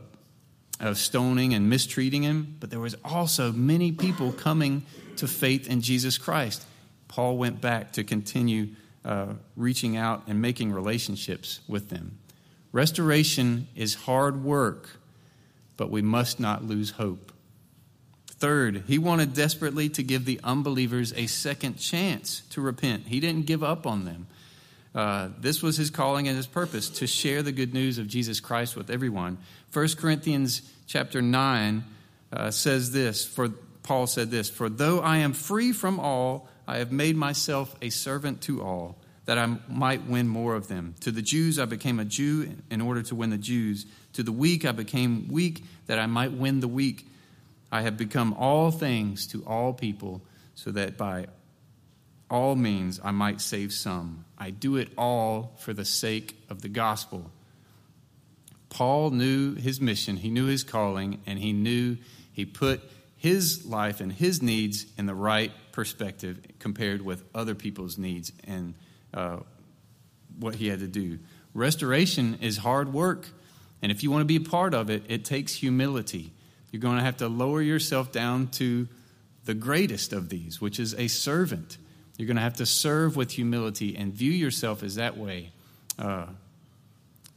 of 0.82 0.98
stoning 0.98 1.54
and 1.54 1.70
mistreating 1.70 2.24
him, 2.24 2.58
but 2.60 2.72
there 2.72 2.82
was 2.82 2.98
also 3.06 3.54
many 3.54 3.94
people 3.94 4.34
coming 4.34 4.84
to 5.16 5.30
faith 5.30 5.70
in 5.70 5.80
Jesus 5.80 6.18
Christ. 6.18 6.66
Paul 7.08 7.38
went 7.38 7.62
back 7.62 7.94
to 7.94 8.04
continue 8.04 8.68
uh, 9.06 9.28
reaching 9.56 9.96
out 9.96 10.24
and 10.28 10.42
making 10.42 10.74
relationships 10.74 11.62
with 11.70 11.88
them. 11.88 12.18
Restoration 12.74 13.70
is 13.78 13.94
hard 13.94 14.44
work, 14.44 14.90
but 15.78 15.90
we 15.90 16.02
must 16.02 16.38
not 16.38 16.66
lose 16.66 16.92
hope. 16.92 17.32
Third, 18.46 18.84
he 18.86 19.00
wanted 19.00 19.34
desperately 19.34 19.90
to 19.90 20.04
give 20.04 20.24
the 20.24 20.40
unbelievers 20.44 21.12
a 21.16 21.26
second 21.26 21.80
chance 21.80 22.44
to 22.52 22.62
repent. 22.62 23.08
He 23.08 23.20
didn't 23.20 23.48
give 23.48 23.64
up 23.64 23.88
on 23.88 24.06
them. 24.06 24.28
Uh, 24.94 25.30
this 25.40 25.64
was 25.64 25.78
his 25.78 25.90
calling 25.90 26.28
and 26.28 26.38
his 26.38 26.46
purpose 26.46 26.90
to 26.90 27.08
share 27.08 27.42
the 27.42 27.52
good 27.52 27.74
news 27.74 27.98
of 27.98 28.08
Jesus 28.08 28.40
Christ 28.40 28.76
with 28.76 28.92
everyone. 28.92 29.40
1 29.74 29.88
Corinthians 29.98 30.62
chapter 30.86 31.24
9 31.24 31.84
uh, 32.32 32.52
says 32.52 32.92
this, 32.92 33.26
for 33.26 33.50
Paul 33.82 34.06
said 34.06 34.30
this, 34.30 34.48
For 34.48 34.70
though 34.70 35.00
I 35.00 35.18
am 35.18 35.34
free 35.34 35.72
from 35.72 36.00
all, 36.00 36.48
I 36.68 36.78
have 36.78 36.92
made 36.92 37.16
myself 37.16 37.76
a 37.82 37.90
servant 37.90 38.42
to 38.42 38.62
all 38.62 38.96
that 39.26 39.40
I 39.40 39.58
might 39.68 40.06
win 40.06 40.28
more 40.28 40.54
of 40.54 40.68
them. 40.68 40.94
To 41.00 41.10
the 41.10 41.24
Jews, 41.24 41.58
I 41.58 41.66
became 41.66 42.00
a 42.00 42.06
Jew 42.06 42.54
in 42.70 42.80
order 42.80 43.02
to 43.02 43.16
win 43.16 43.32
the 43.32 43.40
Jews. 43.40 43.88
To 44.14 44.22
the 44.22 44.32
weak, 44.32 44.66
I 44.66 44.72
became 44.72 45.30
weak 45.30 45.64
that 45.88 45.98
I 45.98 46.06
might 46.06 46.34
win 46.34 46.60
the 46.60 46.68
weak. 46.68 47.08
I 47.76 47.82
have 47.82 47.98
become 47.98 48.34
all 48.40 48.72
things 48.72 49.28
to 49.28 49.44
all 49.46 49.74
people, 49.74 50.22
so 50.54 50.72
that 50.72 50.96
by 50.98 51.28
all 52.30 52.56
means 52.56 53.02
I 53.04 53.12
might 53.12 53.42
save 53.42 53.74
some. 53.74 54.24
I 54.38 54.52
do 54.52 54.78
it 54.78 54.88
all 54.98 55.52
for 55.58 55.74
the 55.74 55.84
sake 55.84 56.38
of 56.50 56.62
the 56.62 56.70
gospel. 56.70 57.30
Paul 58.70 59.10
knew 59.10 59.56
his 59.56 59.82
mission, 59.82 60.16
he 60.16 60.30
knew 60.30 60.46
his 60.46 60.64
calling, 60.64 61.20
and 61.26 61.38
he 61.38 61.52
knew 61.52 61.98
he 62.32 62.46
put 62.46 62.82
his 63.18 63.66
life 63.66 64.00
and 64.00 64.14
his 64.14 64.42
needs 64.42 64.86
in 64.98 65.06
the 65.06 65.14
right 65.14 65.52
perspective 65.74 66.40
compared 66.60 67.02
with 67.02 67.26
other 67.36 67.56
people's 67.56 67.98
needs 67.98 68.32
and 68.46 68.74
uh, 69.14 69.40
what 70.40 70.56
he 70.56 70.70
had 70.70 70.80
to 70.80 70.88
do. 70.88 71.20
Restoration 71.54 72.38
is 72.40 72.56
hard 72.56 72.94
work, 72.94 73.28
and 73.82 73.92
if 73.92 74.02
you 74.02 74.12
want 74.12 74.22
to 74.22 74.26
be 74.26 74.38
a 74.38 74.50
part 74.50 74.74
of 74.74 74.90
it, 74.90 75.04
it 75.10 75.26
takes 75.26 75.56
humility. 75.56 76.32
You're 76.76 76.82
going 76.82 76.98
to 76.98 77.06
have 77.06 77.16
to 77.18 77.30
lower 77.30 77.62
yourself 77.62 78.12
down 78.12 78.48
to 78.48 78.90
the 79.46 79.54
greatest 79.54 80.12
of 80.12 80.28
these, 80.28 80.60
which 80.60 80.78
is 80.78 80.94
a 80.96 81.08
servant. 81.08 81.78
You're 82.18 82.28
going 82.28 82.36
to 82.36 82.42
have 82.44 82.56
to 82.56 82.66
serve 82.66 83.16
with 83.16 83.32
humility 83.32 83.96
and 83.96 84.14
view 84.14 84.34
yourself 84.34 84.84
as 84.84 84.96
that 84.96 85.16
way. 85.16 85.54
Uh, 85.98 86.26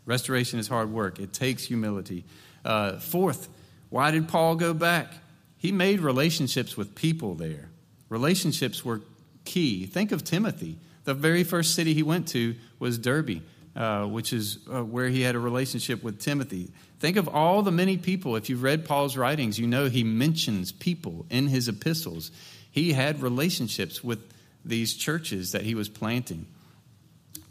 restoration 0.07 0.59
is 0.59 0.67
hard 0.67 0.91
work, 0.93 1.21
it 1.21 1.33
takes 1.33 1.63
humility. 1.63 2.25
Uh, 2.65 2.99
fourth, 2.99 3.49
why 3.91 4.11
did 4.11 4.27
Paul 4.27 4.57
go 4.57 4.75
back? 4.75 5.13
He 5.57 5.71
made 5.71 6.01
relationships 6.01 6.77
with 6.77 6.97
people 6.97 7.37
there. 7.37 7.69
Relationships 8.09 8.85
were 8.85 9.03
key. 9.45 9.87
Think 9.87 10.11
of 10.11 10.25
Timothy. 10.25 10.79
The 11.05 11.15
very 11.15 11.45
first 11.45 11.77
city 11.77 11.95
he 11.95 12.03
went 12.03 12.27
to 12.31 12.57
was 12.81 12.99
Derbe, 12.99 13.43
uh, 13.79 14.05
which 14.07 14.33
is 14.33 14.59
uh, 14.69 14.83
where 14.83 15.09
he 15.09 15.23
had 15.23 15.37
a 15.37 15.39
relationship 15.39 16.03
with 16.03 16.21
Timothy. 16.21 16.69
Think 16.99 17.17
of 17.17 17.29
all 17.29 17.63
the 17.63 17.71
many 17.71 17.97
people. 17.97 18.35
If 18.35 18.51
you've 18.51 18.65
read 18.65 18.85
Paul's 18.85 19.17
writings, 19.17 19.57
you 19.57 19.69
know 19.69 19.89
he 19.89 20.03
mentions 20.03 20.73
people 20.73 21.27
in 21.31 21.47
his 21.47 21.69
epistles. 21.69 22.33
He 22.73 22.93
had 22.93 23.23
relationships 23.23 24.03
with 24.03 24.19
these 24.65 24.95
churches 24.97 25.53
that 25.53 25.63
he 25.63 25.77
was 25.77 25.89
planting. 25.89 26.47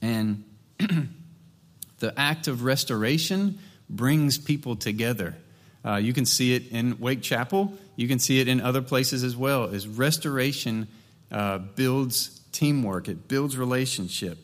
And 0.02 0.44
the 2.00 2.14
act 2.18 2.50
of 2.50 2.66
restoration 2.66 3.60
brings 3.90 4.38
people 4.38 4.76
together. 4.76 5.34
Uh, 5.86 5.96
you 5.96 6.12
can 6.12 6.26
see 6.26 6.56
it 6.56 6.74
in 6.74 7.00
Wake 7.00 7.22
Chapel. 7.22 7.72
You 7.96 8.10
can 8.10 8.20
see 8.20 8.42
it 8.42 8.50
in 8.50 8.60
other 8.60 8.82
places 8.82 9.24
as 9.24 9.38
well. 9.38 9.64
Is 9.66 9.88
restoration 9.88 10.90
uh, 11.32 11.60
builds 11.60 12.42
teamwork. 12.52 13.08
It 13.08 13.30
builds 13.30 13.58
relationship. 13.58 14.38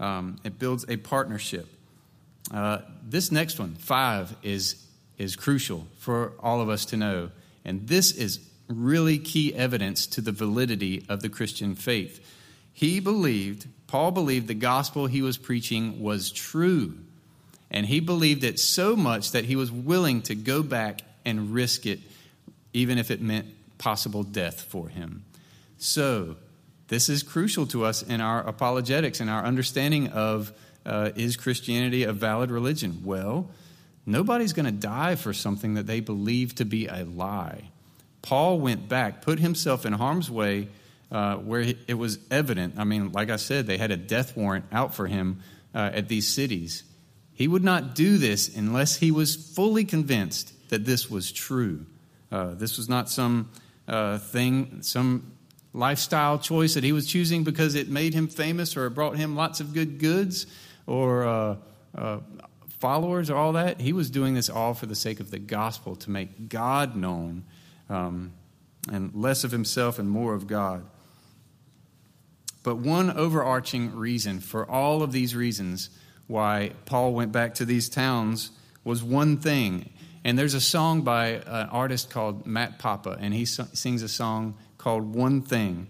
Um, 0.00 0.38
it 0.44 0.58
builds 0.58 0.84
a 0.88 0.96
partnership. 0.96 1.66
Uh, 2.52 2.78
this 3.08 3.30
next 3.30 3.58
one, 3.58 3.74
five, 3.74 4.34
is 4.42 4.76
is 5.18 5.36
crucial 5.36 5.86
for 5.98 6.32
all 6.40 6.60
of 6.60 6.68
us 6.68 6.86
to 6.86 6.96
know, 6.96 7.30
and 7.64 7.86
this 7.86 8.12
is 8.12 8.40
really 8.68 9.18
key 9.18 9.54
evidence 9.54 10.06
to 10.06 10.20
the 10.20 10.32
validity 10.32 11.04
of 11.08 11.20
the 11.20 11.28
Christian 11.28 11.74
faith. 11.74 12.20
He 12.72 13.00
believed, 13.00 13.66
Paul 13.86 14.10
believed 14.10 14.48
the 14.48 14.54
gospel 14.54 15.06
he 15.06 15.22
was 15.22 15.36
preaching 15.36 16.02
was 16.02 16.30
true. 16.30 16.94
And 17.70 17.86
he 17.86 18.00
believed 18.00 18.44
it 18.44 18.58
so 18.58 18.96
much 18.96 19.32
that 19.32 19.46
he 19.46 19.56
was 19.56 19.70
willing 19.70 20.22
to 20.22 20.34
go 20.34 20.62
back 20.62 21.02
and 21.24 21.54
risk 21.54 21.86
it, 21.86 22.00
even 22.72 22.98
if 22.98 23.10
it 23.10 23.20
meant 23.20 23.46
possible 23.78 24.22
death 24.22 24.60
for 24.60 24.88
him. 24.88 25.24
So, 25.78 26.36
this 26.92 27.08
is 27.08 27.22
crucial 27.22 27.66
to 27.66 27.86
us 27.86 28.02
in 28.02 28.20
our 28.20 28.46
apologetics 28.46 29.20
and 29.20 29.30
our 29.30 29.42
understanding 29.46 30.08
of 30.08 30.52
uh, 30.84 31.08
is 31.16 31.38
Christianity 31.38 32.02
a 32.02 32.12
valid 32.12 32.50
religion? 32.50 33.00
Well, 33.02 33.48
nobody's 34.04 34.52
going 34.52 34.66
to 34.66 34.72
die 34.72 35.14
for 35.14 35.32
something 35.32 35.72
that 35.74 35.86
they 35.86 36.00
believe 36.00 36.54
to 36.56 36.66
be 36.66 36.88
a 36.88 37.04
lie. 37.04 37.70
Paul 38.20 38.60
went 38.60 38.90
back, 38.90 39.22
put 39.22 39.38
himself 39.38 39.86
in 39.86 39.94
harm's 39.94 40.30
way 40.30 40.68
uh, 41.10 41.36
where 41.36 41.62
it 41.88 41.94
was 41.94 42.18
evident. 42.30 42.74
I 42.76 42.84
mean, 42.84 43.10
like 43.10 43.30
I 43.30 43.36
said, 43.36 43.66
they 43.66 43.78
had 43.78 43.90
a 43.90 43.96
death 43.96 44.36
warrant 44.36 44.66
out 44.70 44.94
for 44.94 45.06
him 45.06 45.40
uh, 45.74 45.92
at 45.94 46.08
these 46.08 46.28
cities. 46.28 46.82
He 47.32 47.48
would 47.48 47.64
not 47.64 47.94
do 47.94 48.18
this 48.18 48.54
unless 48.54 48.96
he 48.96 49.10
was 49.10 49.34
fully 49.34 49.86
convinced 49.86 50.52
that 50.68 50.84
this 50.84 51.08
was 51.08 51.32
true. 51.32 51.86
Uh, 52.30 52.52
this 52.52 52.76
was 52.76 52.90
not 52.90 53.08
some 53.08 53.48
uh, 53.88 54.18
thing, 54.18 54.82
some 54.82 55.32
lifestyle 55.72 56.38
choice 56.38 56.74
that 56.74 56.84
he 56.84 56.92
was 56.92 57.06
choosing 57.06 57.44
because 57.44 57.74
it 57.74 57.88
made 57.88 58.14
him 58.14 58.28
famous 58.28 58.76
or 58.76 58.86
it 58.86 58.90
brought 58.90 59.16
him 59.16 59.36
lots 59.36 59.60
of 59.60 59.72
good 59.72 59.98
goods 59.98 60.46
or 60.86 61.24
uh, 61.24 61.56
uh, 61.96 62.18
followers 62.80 63.30
or 63.30 63.36
all 63.36 63.52
that. 63.52 63.80
He 63.80 63.92
was 63.92 64.10
doing 64.10 64.34
this 64.34 64.50
all 64.50 64.74
for 64.74 64.86
the 64.86 64.94
sake 64.94 65.20
of 65.20 65.30
the 65.30 65.38
gospel 65.38 65.96
to 65.96 66.10
make 66.10 66.48
God 66.48 66.96
known 66.96 67.44
um, 67.88 68.32
and 68.90 69.14
less 69.14 69.44
of 69.44 69.50
himself 69.50 69.98
and 69.98 70.10
more 70.10 70.34
of 70.34 70.46
God. 70.46 70.84
But 72.62 72.76
one 72.76 73.10
overarching 73.10 73.94
reason 73.96 74.40
for 74.40 74.68
all 74.70 75.02
of 75.02 75.12
these 75.12 75.34
reasons 75.34 75.90
why 76.26 76.72
Paul 76.86 77.12
went 77.12 77.32
back 77.32 77.54
to 77.54 77.64
these 77.64 77.88
towns 77.88 78.50
was 78.84 79.02
one 79.02 79.38
thing. 79.38 79.90
And 80.24 80.38
there's 80.38 80.54
a 80.54 80.60
song 80.60 81.02
by 81.02 81.42
an 81.46 81.68
artist 81.70 82.10
called 82.10 82.46
Matt 82.46 82.78
Papa, 82.78 83.18
and 83.20 83.34
he 83.34 83.44
sings 83.44 84.02
a 84.02 84.08
song 84.08 84.54
called 84.82 85.14
One 85.14 85.42
Thing. 85.42 85.86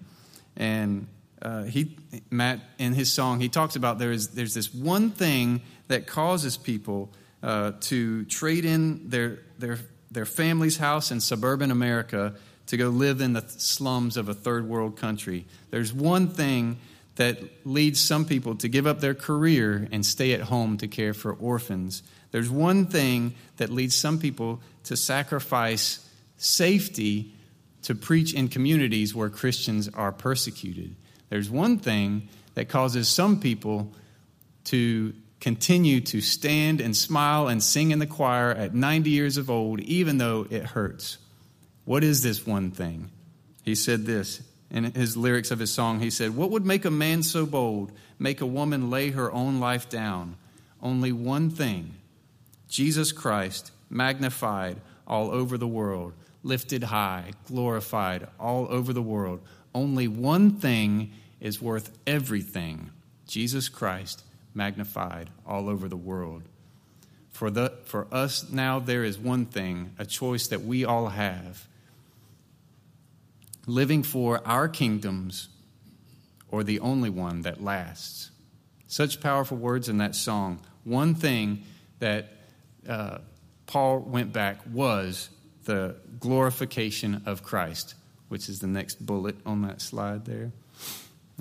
And 0.56 1.06
uh, 1.40 1.64
he, 1.64 1.96
Matt, 2.30 2.60
in 2.78 2.92
his 2.92 3.10
song, 3.10 3.40
he 3.40 3.48
talks 3.48 3.74
about 3.76 3.98
there 3.98 4.12
is, 4.12 4.28
there's 4.28 4.54
this 4.54 4.72
one 4.72 5.10
thing 5.10 5.62
that 5.88 6.06
causes 6.06 6.56
people 6.56 7.10
uh, 7.42 7.72
to 7.80 8.24
trade 8.26 8.64
in 8.64 9.08
their, 9.08 9.40
their 9.58 9.78
their 10.12 10.26
family's 10.26 10.76
house 10.76 11.10
in 11.10 11.20
suburban 11.20 11.70
America 11.70 12.34
to 12.66 12.76
go 12.76 12.90
live 12.90 13.20
in 13.20 13.32
the 13.32 13.44
slums 13.48 14.16
of 14.16 14.28
a 14.28 14.34
third 14.34 14.68
world 14.68 14.96
country. 14.96 15.46
There's 15.70 15.92
one 15.92 16.28
thing 16.28 16.78
that 17.16 17.38
leads 17.66 18.00
some 18.00 18.24
people 18.24 18.54
to 18.56 18.68
give 18.68 18.86
up 18.86 19.00
their 19.00 19.14
career 19.14 19.88
and 19.90 20.04
stay 20.06 20.32
at 20.32 20.42
home 20.42 20.78
to 20.78 20.88
care 20.88 21.12
for 21.14 21.32
orphans. 21.32 22.02
There's 22.30 22.50
one 22.50 22.86
thing 22.86 23.34
that 23.56 23.70
leads 23.70 23.96
some 23.96 24.18
people 24.18 24.60
to 24.84 24.96
sacrifice 24.96 26.08
safety 26.36 27.34
to 27.82 27.94
preach 27.94 28.34
in 28.34 28.48
communities 28.48 29.14
where 29.14 29.28
Christians 29.28 29.88
are 29.88 30.12
persecuted. 30.12 30.94
There's 31.28 31.50
one 31.50 31.78
thing 31.78 32.28
that 32.54 32.68
causes 32.68 33.08
some 33.08 33.40
people 33.40 33.92
to 34.64 35.14
continue 35.40 36.00
to 36.00 36.20
stand 36.20 36.80
and 36.80 36.96
smile 36.96 37.48
and 37.48 37.62
sing 37.62 37.90
in 37.90 37.98
the 37.98 38.06
choir 38.06 38.52
at 38.52 38.74
90 38.74 39.10
years 39.10 39.36
of 39.36 39.50
old, 39.50 39.80
even 39.80 40.18
though 40.18 40.46
it 40.50 40.62
hurts. 40.62 41.18
What 41.84 42.04
is 42.04 42.22
this 42.22 42.46
one 42.46 42.70
thing? 42.70 43.10
He 43.64 43.74
said 43.74 44.06
this 44.06 44.42
in 44.70 44.84
his 44.84 45.16
lyrics 45.16 45.50
of 45.50 45.58
his 45.58 45.72
song. 45.72 46.00
He 46.00 46.10
said, 46.10 46.36
What 46.36 46.50
would 46.50 46.64
make 46.64 46.84
a 46.84 46.90
man 46.90 47.22
so 47.22 47.44
bold, 47.44 47.92
make 48.18 48.40
a 48.40 48.46
woman 48.46 48.88
lay 48.90 49.10
her 49.10 49.32
own 49.32 49.58
life 49.58 49.88
down? 49.88 50.36
Only 50.80 51.12
one 51.12 51.50
thing 51.50 51.94
Jesus 52.68 53.12
Christ, 53.12 53.72
magnified 53.90 54.78
all 55.06 55.30
over 55.30 55.58
the 55.58 55.66
world, 55.66 56.14
lifted 56.42 56.84
high, 56.84 57.32
glorified 57.46 58.26
all 58.38 58.66
over 58.70 58.92
the 58.92 59.02
world. 59.02 59.40
Only 59.74 60.08
one 60.08 60.52
thing 60.52 61.12
is 61.40 61.60
worth 61.60 61.96
everything 62.06 62.90
Jesus 63.26 63.68
Christ 63.68 64.24
magnified 64.54 65.30
all 65.46 65.68
over 65.68 65.88
the 65.88 65.96
world. 65.96 66.42
For, 67.30 67.50
the, 67.50 67.72
for 67.84 68.06
us 68.12 68.50
now, 68.50 68.78
there 68.78 69.04
is 69.04 69.18
one 69.18 69.46
thing, 69.46 69.94
a 69.98 70.04
choice 70.04 70.48
that 70.48 70.62
we 70.62 70.84
all 70.84 71.08
have 71.08 71.66
living 73.66 74.02
for 74.02 74.40
our 74.46 74.68
kingdoms 74.68 75.48
or 76.50 76.62
the 76.64 76.80
only 76.80 77.10
one 77.10 77.42
that 77.42 77.62
lasts. 77.62 78.30
Such 78.86 79.20
powerful 79.20 79.56
words 79.56 79.88
in 79.88 79.98
that 79.98 80.14
song. 80.14 80.60
One 80.84 81.14
thing 81.14 81.64
that 81.98 82.32
uh, 82.88 83.18
Paul 83.66 84.00
went 84.00 84.32
back 84.32 84.58
was 84.70 85.30
the 85.64 85.96
glorification 86.18 87.22
of 87.26 87.42
Christ, 87.42 87.94
which 88.28 88.48
is 88.48 88.60
the 88.60 88.66
next 88.66 89.04
bullet 89.04 89.36
on 89.46 89.62
that 89.62 89.80
slide 89.80 90.24
there. 90.24 90.52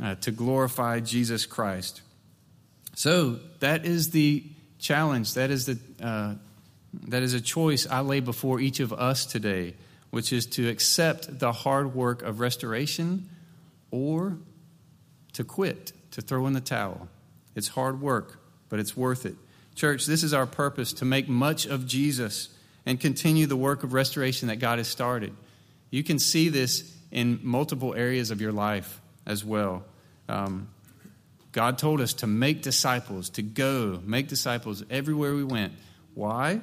Uh, 0.01 0.15
to 0.15 0.31
glorify 0.31 0.99
Jesus 0.99 1.45
Christ. 1.45 2.01
So 2.95 3.39
that 3.59 3.85
is 3.85 4.11
the 4.11 4.43
challenge. 4.79 5.33
That 5.33 5.51
is 5.51 5.65
the 5.65 5.77
uh, 6.01 6.35
that 7.07 7.23
is 7.23 7.33
a 7.33 7.41
choice 7.41 7.87
I 7.87 8.01
lay 8.01 8.19
before 8.19 8.59
each 8.59 8.79
of 8.79 8.91
us 8.91 9.25
today, 9.25 9.75
which 10.09 10.33
is 10.33 10.45
to 10.47 10.67
accept 10.69 11.39
the 11.39 11.51
hard 11.51 11.93
work 11.93 12.21
of 12.21 12.39
restoration 12.39 13.29
or 13.91 14.37
to 15.33 15.43
quit, 15.43 15.93
to 16.11 16.21
throw 16.21 16.47
in 16.47 16.53
the 16.53 16.61
towel. 16.61 17.07
It's 17.55 17.69
hard 17.69 18.01
work, 18.01 18.39
but 18.69 18.79
it's 18.79 18.95
worth 18.97 19.25
it. 19.25 19.35
Church, 19.75 20.05
this 20.05 20.23
is 20.23 20.33
our 20.33 20.45
purpose 20.45 20.93
to 20.93 21.05
make 21.05 21.29
much 21.29 21.65
of 21.65 21.85
Jesus 21.85 22.49
and 22.85 22.99
continue 22.99 23.45
the 23.45 23.55
work 23.55 23.83
of 23.83 23.93
restoration 23.93 24.47
that 24.47 24.57
God 24.57 24.77
has 24.77 24.87
started. 24.87 25.33
You 25.89 26.03
can 26.03 26.19
see 26.19 26.49
this 26.49 26.95
in 27.11 27.39
multiple 27.43 27.93
areas 27.93 28.31
of 28.31 28.41
your 28.41 28.51
life 28.51 29.01
as 29.25 29.43
well. 29.43 29.83
Um, 30.29 30.69
God 31.51 31.77
told 31.77 31.99
us 31.99 32.13
to 32.15 32.27
make 32.27 32.61
disciples, 32.61 33.29
to 33.31 33.41
go, 33.41 34.01
make 34.05 34.27
disciples 34.27 34.83
everywhere 34.89 35.35
we 35.35 35.43
went. 35.43 35.73
Why? 36.13 36.61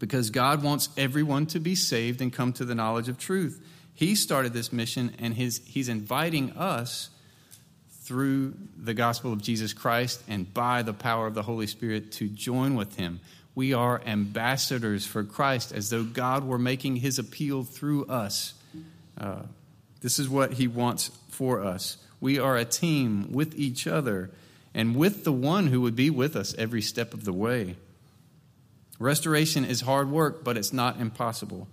because 0.00 0.30
God 0.30 0.64
wants 0.64 0.88
everyone 0.96 1.46
to 1.46 1.60
be 1.60 1.76
saved 1.76 2.20
and 2.20 2.32
come 2.32 2.52
to 2.54 2.64
the 2.64 2.74
knowledge 2.74 3.08
of 3.08 3.18
truth. 3.18 3.64
He 3.94 4.16
started 4.16 4.52
this 4.52 4.72
mission, 4.72 5.14
and 5.20 5.34
his, 5.34 5.60
He's 5.64 5.88
inviting 5.88 6.52
us 6.52 7.10
through 8.02 8.54
the 8.76 8.94
gospel 8.94 9.32
of 9.32 9.40
Jesus 9.40 9.72
Christ 9.72 10.22
and 10.26 10.52
by 10.52 10.82
the 10.82 10.94
power 10.94 11.28
of 11.28 11.34
the 11.34 11.42
Holy 11.42 11.68
Spirit 11.68 12.10
to 12.12 12.26
join 12.28 12.74
with 12.74 12.96
Him. 12.96 13.20
We 13.60 13.74
are 13.74 14.00
ambassadors 14.06 15.04
for 15.04 15.22
Christ 15.22 15.70
as 15.70 15.90
though 15.90 16.02
God 16.02 16.44
were 16.44 16.56
making 16.56 16.96
His 16.96 17.18
appeal 17.18 17.62
through 17.62 18.06
us. 18.06 18.54
Uh, 19.18 19.42
this 20.00 20.18
is 20.18 20.30
what 20.30 20.54
He 20.54 20.66
wants 20.66 21.10
for 21.28 21.62
us. 21.62 21.98
We 22.22 22.38
are 22.38 22.56
a 22.56 22.64
team 22.64 23.32
with 23.32 23.54
each 23.58 23.86
other 23.86 24.30
and 24.72 24.96
with 24.96 25.24
the 25.24 25.32
one 25.32 25.66
who 25.66 25.82
would 25.82 25.94
be 25.94 26.08
with 26.08 26.36
us 26.36 26.54
every 26.56 26.80
step 26.80 27.12
of 27.12 27.26
the 27.26 27.34
way. 27.34 27.76
Restoration 28.98 29.66
is 29.66 29.82
hard 29.82 30.10
work, 30.10 30.42
but 30.42 30.56
it's 30.56 30.72
not 30.72 30.98
impossible. 30.98 31.68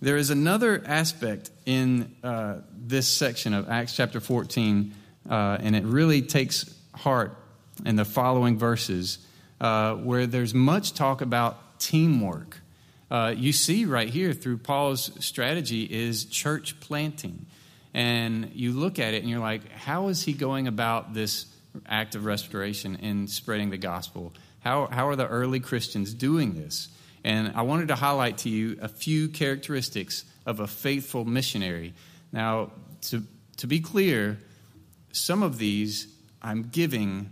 There 0.00 0.16
is 0.16 0.30
another 0.30 0.82
aspect 0.84 1.52
in 1.64 2.16
uh, 2.24 2.62
this 2.76 3.06
section 3.06 3.54
of 3.54 3.70
Acts 3.70 3.94
chapter 3.94 4.18
14, 4.18 4.92
uh, 5.30 5.58
and 5.60 5.76
it 5.76 5.84
really 5.84 6.22
takes 6.22 6.76
heart 6.96 7.36
in 7.86 7.94
the 7.94 8.04
following 8.04 8.58
verses, 8.58 9.24
uh, 9.62 9.94
where 9.94 10.26
there's 10.26 10.52
much 10.52 10.92
talk 10.92 11.20
about 11.20 11.78
teamwork. 11.78 12.60
Uh, 13.10 13.32
you 13.36 13.52
see 13.52 13.84
right 13.84 14.08
here 14.08 14.32
through 14.32 14.58
Paul's 14.58 15.12
strategy 15.24 15.84
is 15.84 16.24
church 16.24 16.80
planting. 16.80 17.46
And 17.94 18.50
you 18.54 18.72
look 18.72 18.98
at 18.98 19.14
it 19.14 19.22
and 19.22 19.30
you're 19.30 19.38
like, 19.38 19.70
how 19.70 20.08
is 20.08 20.22
he 20.22 20.32
going 20.32 20.66
about 20.66 21.14
this 21.14 21.46
act 21.86 22.16
of 22.16 22.24
restoration 22.24 22.98
and 23.02 23.30
spreading 23.30 23.70
the 23.70 23.78
gospel? 23.78 24.32
How, 24.60 24.86
how 24.86 25.08
are 25.08 25.16
the 25.16 25.28
early 25.28 25.60
Christians 25.60 26.12
doing 26.12 26.54
this? 26.54 26.88
And 27.22 27.52
I 27.54 27.62
wanted 27.62 27.88
to 27.88 27.94
highlight 27.94 28.38
to 28.38 28.48
you 28.48 28.78
a 28.82 28.88
few 28.88 29.28
characteristics 29.28 30.24
of 30.44 30.58
a 30.58 30.66
faithful 30.66 31.24
missionary. 31.24 31.94
Now, 32.32 32.72
to, 33.02 33.22
to 33.58 33.68
be 33.68 33.78
clear, 33.78 34.38
some 35.12 35.44
of 35.44 35.58
these 35.58 36.08
I'm 36.42 36.64
giving 36.64 37.30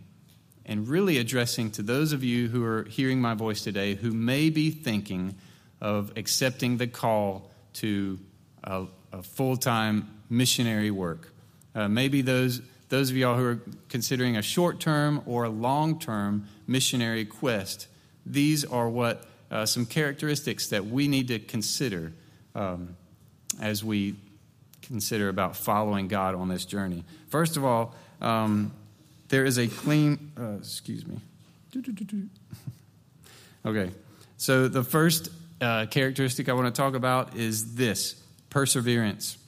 and 0.70 0.86
really 0.86 1.18
addressing 1.18 1.72
to 1.72 1.82
those 1.82 2.12
of 2.12 2.22
you 2.22 2.48
who 2.48 2.64
are 2.64 2.84
hearing 2.84 3.20
my 3.20 3.34
voice 3.34 3.60
today 3.60 3.96
who 3.96 4.12
may 4.12 4.50
be 4.50 4.70
thinking 4.70 5.34
of 5.80 6.12
accepting 6.16 6.76
the 6.76 6.86
call 6.86 7.50
to 7.72 8.20
a, 8.62 8.86
a 9.12 9.22
full 9.22 9.56
time 9.56 10.08
missionary 10.30 10.92
work. 10.92 11.32
Uh, 11.74 11.88
maybe 11.88 12.22
those 12.22 12.62
those 12.88 13.10
of 13.10 13.16
y'all 13.16 13.36
who 13.36 13.44
are 13.44 13.60
considering 13.88 14.36
a 14.36 14.42
short 14.42 14.78
term 14.78 15.22
or 15.26 15.48
long 15.48 15.98
term 15.98 16.46
missionary 16.68 17.24
quest, 17.24 17.88
these 18.24 18.64
are 18.64 18.88
what 18.88 19.26
uh, 19.50 19.66
some 19.66 19.84
characteristics 19.84 20.68
that 20.68 20.86
we 20.86 21.08
need 21.08 21.28
to 21.28 21.40
consider 21.40 22.12
um, 22.54 22.96
as 23.60 23.82
we 23.82 24.14
consider 24.82 25.28
about 25.28 25.56
following 25.56 26.06
God 26.06 26.36
on 26.36 26.48
this 26.48 26.64
journey. 26.64 27.04
First 27.28 27.56
of 27.56 27.64
all, 27.64 27.94
um, 28.20 28.72
there 29.30 29.44
is 29.44 29.58
a 29.58 29.68
clean, 29.68 30.32
uh, 30.38 30.56
excuse 30.58 31.06
me. 31.06 31.18
okay, 33.66 33.90
so 34.36 34.68
the 34.68 34.84
first 34.84 35.28
uh, 35.60 35.86
characteristic 35.86 36.48
I 36.48 36.52
want 36.52 36.72
to 36.74 36.78
talk 36.78 36.94
about 36.94 37.36
is 37.36 37.74
this 37.74 38.20
perseverance. 38.50 39.38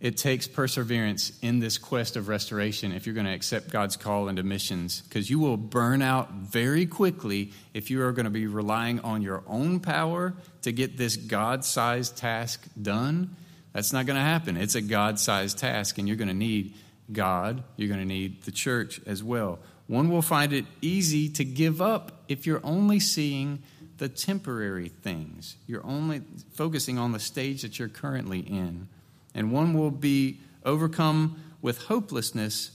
It 0.00 0.16
takes 0.16 0.46
perseverance 0.46 1.38
in 1.42 1.58
this 1.58 1.78
quest 1.78 2.16
of 2.16 2.28
restoration 2.28 2.92
if 2.92 3.06
you're 3.06 3.14
going 3.14 3.26
to 3.26 3.32
accept 3.32 3.70
God's 3.70 3.96
call 3.96 4.28
into 4.28 4.42
missions, 4.42 5.02
because 5.02 5.28
you 5.28 5.38
will 5.38 5.56
burn 5.56 6.00
out 6.00 6.30
very 6.32 6.86
quickly 6.86 7.52
if 7.74 7.90
you 7.90 8.02
are 8.02 8.12
going 8.12 8.24
to 8.24 8.30
be 8.30 8.46
relying 8.46 9.00
on 9.00 9.20
your 9.20 9.42
own 9.46 9.80
power 9.80 10.34
to 10.62 10.72
get 10.72 10.96
this 10.96 11.16
God 11.16 11.64
sized 11.64 12.16
task 12.16 12.66
done. 12.80 13.36
That's 13.72 13.92
not 13.92 14.06
going 14.06 14.16
to 14.16 14.22
happen. 14.22 14.56
It's 14.56 14.74
a 14.74 14.82
God 14.82 15.18
sized 15.18 15.58
task, 15.58 15.98
and 15.98 16.08
you're 16.08 16.16
going 16.16 16.28
to 16.28 16.34
need 16.34 16.74
God. 17.12 17.62
You're 17.76 17.88
going 17.88 18.00
to 18.00 18.06
need 18.06 18.42
the 18.42 18.52
church 18.52 19.00
as 19.06 19.22
well. 19.22 19.58
One 19.86 20.10
will 20.10 20.22
find 20.22 20.52
it 20.52 20.64
easy 20.80 21.28
to 21.30 21.44
give 21.44 21.80
up 21.80 22.24
if 22.28 22.46
you're 22.46 22.60
only 22.64 22.98
seeing 22.98 23.62
the 23.98 24.08
temporary 24.08 24.88
things, 24.88 25.56
you're 25.66 25.86
only 25.86 26.20
focusing 26.52 26.98
on 26.98 27.12
the 27.12 27.18
stage 27.18 27.62
that 27.62 27.78
you're 27.78 27.88
currently 27.88 28.40
in 28.40 28.88
and 29.36 29.52
one 29.52 29.74
will 29.74 29.90
be 29.90 30.38
overcome 30.64 31.36
with 31.60 31.82
hopelessness 31.82 32.70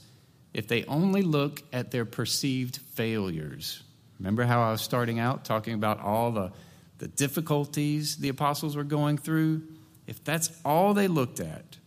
if 0.54 0.68
they 0.68 0.84
only 0.84 1.20
look 1.20 1.60
at 1.72 1.90
their 1.90 2.04
perceived 2.04 2.76
failures. 2.76 3.82
Remember 4.18 4.44
how 4.44 4.62
I 4.62 4.70
was 4.70 4.80
starting 4.80 5.18
out 5.18 5.44
talking 5.44 5.74
about 5.74 6.00
all 6.00 6.30
the, 6.30 6.52
the 6.98 7.08
difficulties 7.08 8.16
the 8.16 8.28
apostles 8.28 8.76
were 8.76 8.84
going 8.84 9.18
through? 9.18 9.62
If 10.06 10.22
that's 10.22 10.50
all 10.64 10.94
they 10.94 11.08
looked 11.08 11.40
at, 11.40 11.78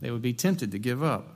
they 0.00 0.12
would 0.12 0.22
be 0.22 0.32
tempted 0.32 0.70
to 0.70 0.78
give 0.78 1.02
up. 1.02 1.33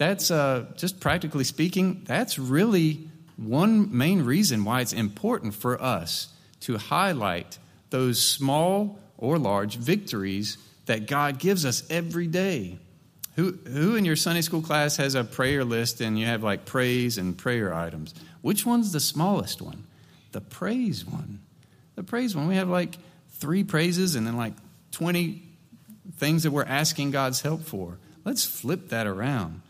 That's 0.00 0.30
uh, 0.30 0.64
just 0.78 0.98
practically 0.98 1.44
speaking, 1.44 2.04
that's 2.06 2.38
really 2.38 3.06
one 3.36 3.94
main 3.94 4.22
reason 4.22 4.64
why 4.64 4.80
it's 4.80 4.94
important 4.94 5.52
for 5.52 5.80
us 5.80 6.28
to 6.60 6.78
highlight 6.78 7.58
those 7.90 8.18
small 8.18 8.98
or 9.18 9.38
large 9.38 9.76
victories 9.76 10.56
that 10.86 11.06
God 11.06 11.38
gives 11.38 11.66
us 11.66 11.82
every 11.90 12.26
day. 12.28 12.78
Who, 13.36 13.52
who 13.68 13.94
in 13.94 14.06
your 14.06 14.16
Sunday 14.16 14.40
school 14.40 14.62
class 14.62 14.96
has 14.96 15.14
a 15.14 15.22
prayer 15.22 15.66
list 15.66 16.00
and 16.00 16.18
you 16.18 16.24
have 16.24 16.42
like 16.42 16.64
praise 16.64 17.18
and 17.18 17.36
prayer 17.36 17.74
items? 17.74 18.14
Which 18.40 18.64
one's 18.64 18.92
the 18.92 19.00
smallest 19.00 19.60
one? 19.60 19.84
The 20.32 20.40
praise 20.40 21.04
one. 21.04 21.40
The 21.96 22.04
praise 22.04 22.34
one. 22.34 22.48
We 22.48 22.56
have 22.56 22.70
like 22.70 22.96
three 23.32 23.64
praises 23.64 24.14
and 24.14 24.26
then 24.26 24.38
like 24.38 24.54
20 24.92 25.42
things 26.16 26.44
that 26.44 26.52
we're 26.52 26.64
asking 26.64 27.10
God's 27.10 27.42
help 27.42 27.64
for. 27.64 27.98
Let's 28.24 28.46
flip 28.46 28.88
that 28.88 29.06
around 29.06 29.60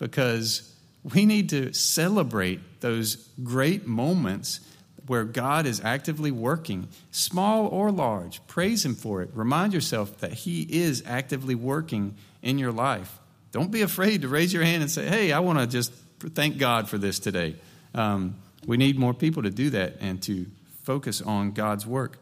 because 0.00 0.74
we 1.04 1.24
need 1.24 1.50
to 1.50 1.72
celebrate 1.72 2.80
those 2.80 3.28
great 3.44 3.86
moments 3.86 4.60
where 5.06 5.24
God 5.24 5.66
is 5.66 5.80
actively 5.80 6.30
working, 6.30 6.88
small 7.10 7.66
or 7.66 7.92
large. 7.92 8.44
Praise 8.48 8.84
Him 8.84 8.94
for 8.94 9.22
it. 9.22 9.30
Remind 9.34 9.72
yourself 9.72 10.18
that 10.18 10.32
He 10.32 10.62
is 10.62 11.04
actively 11.06 11.54
working 11.54 12.16
in 12.42 12.58
your 12.58 12.72
life. 12.72 13.18
Don't 13.52 13.70
be 13.70 13.82
afraid 13.82 14.22
to 14.22 14.28
raise 14.28 14.52
your 14.52 14.62
hand 14.64 14.82
and 14.82 14.90
say, 14.90 15.06
Hey, 15.06 15.32
I 15.32 15.40
want 15.40 15.58
to 15.58 15.66
just 15.66 15.92
thank 16.20 16.58
God 16.58 16.88
for 16.88 16.98
this 16.98 17.18
today. 17.18 17.56
Um, 17.94 18.36
we 18.66 18.76
need 18.76 18.98
more 18.98 19.14
people 19.14 19.42
to 19.42 19.50
do 19.50 19.70
that 19.70 19.96
and 20.00 20.22
to 20.22 20.46
focus 20.82 21.20
on 21.20 21.52
God's 21.52 21.86
work. 21.86 22.18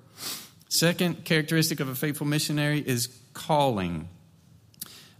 Second 0.68 1.24
characteristic 1.24 1.80
of 1.80 1.88
a 1.88 1.94
faithful 1.94 2.26
missionary 2.26 2.82
is 2.86 3.08
calling. 3.34 4.08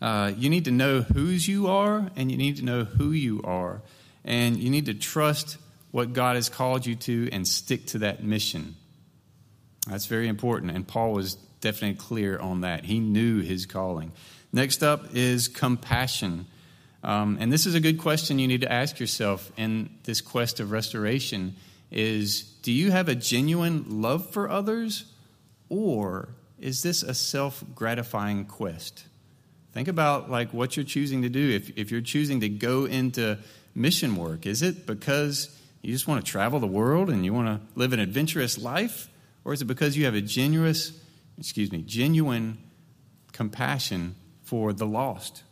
Uh, 0.00 0.32
you 0.36 0.48
need 0.48 0.66
to 0.66 0.70
know 0.70 1.02
whose 1.02 1.48
you 1.48 1.66
are, 1.68 2.10
and 2.16 2.30
you 2.30 2.36
need 2.36 2.56
to 2.58 2.64
know 2.64 2.84
who 2.84 3.10
you 3.10 3.42
are. 3.42 3.82
And 4.24 4.56
you 4.56 4.70
need 4.70 4.86
to 4.86 4.94
trust 4.94 5.56
what 5.90 6.12
God 6.12 6.36
has 6.36 6.48
called 6.48 6.86
you 6.86 6.94
to 6.96 7.28
and 7.32 7.46
stick 7.46 7.86
to 7.88 7.98
that 8.00 8.22
mission. 8.22 8.76
That's 9.88 10.06
very 10.06 10.28
important. 10.28 10.72
And 10.72 10.86
Paul 10.86 11.12
was 11.12 11.34
definitely 11.60 11.96
clear 11.96 12.38
on 12.38 12.60
that. 12.60 12.84
He 12.84 13.00
knew 13.00 13.40
his 13.40 13.66
calling. 13.66 14.12
Next 14.52 14.82
up 14.82 15.14
is 15.14 15.48
compassion. 15.48 16.46
Um, 17.02 17.38
and 17.40 17.52
this 17.52 17.66
is 17.66 17.74
a 17.74 17.80
good 17.80 17.98
question 17.98 18.38
you 18.38 18.48
need 18.48 18.62
to 18.62 18.72
ask 18.72 18.98
yourself 18.98 19.50
in 19.56 19.90
this 20.04 20.20
quest 20.20 20.60
of 20.60 20.70
restoration 20.70 21.56
is 21.90 22.42
do 22.62 22.72
you 22.72 22.90
have 22.90 23.08
a 23.08 23.14
genuine 23.14 24.02
love 24.02 24.30
for 24.30 24.50
others 24.50 25.04
or 25.68 26.28
is 26.58 26.82
this 26.82 27.02
a 27.02 27.14
self-gratifying 27.14 28.44
quest 28.44 29.04
think 29.72 29.88
about 29.88 30.30
like 30.30 30.52
what 30.52 30.76
you're 30.76 30.84
choosing 30.84 31.22
to 31.22 31.28
do 31.28 31.50
if, 31.50 31.76
if 31.76 31.90
you're 31.90 32.00
choosing 32.00 32.40
to 32.40 32.48
go 32.48 32.84
into 32.84 33.38
mission 33.74 34.16
work 34.16 34.46
is 34.46 34.62
it 34.62 34.86
because 34.86 35.58
you 35.82 35.92
just 35.92 36.08
want 36.08 36.24
to 36.24 36.30
travel 36.30 36.60
the 36.60 36.66
world 36.66 37.10
and 37.10 37.24
you 37.24 37.32
want 37.32 37.46
to 37.46 37.78
live 37.78 37.92
an 37.92 38.00
adventurous 38.00 38.58
life? 38.58 39.08
Or 39.44 39.52
is 39.52 39.62
it 39.62 39.66
because 39.66 39.96
you 39.96 40.04
have 40.04 40.14
a 40.14 40.20
genuine, 40.20 40.74
excuse 41.38 41.72
me, 41.72 41.82
genuine 41.82 42.58
compassion 43.32 44.16
for 44.42 44.72
the 44.72 44.86
lost? 44.86 45.44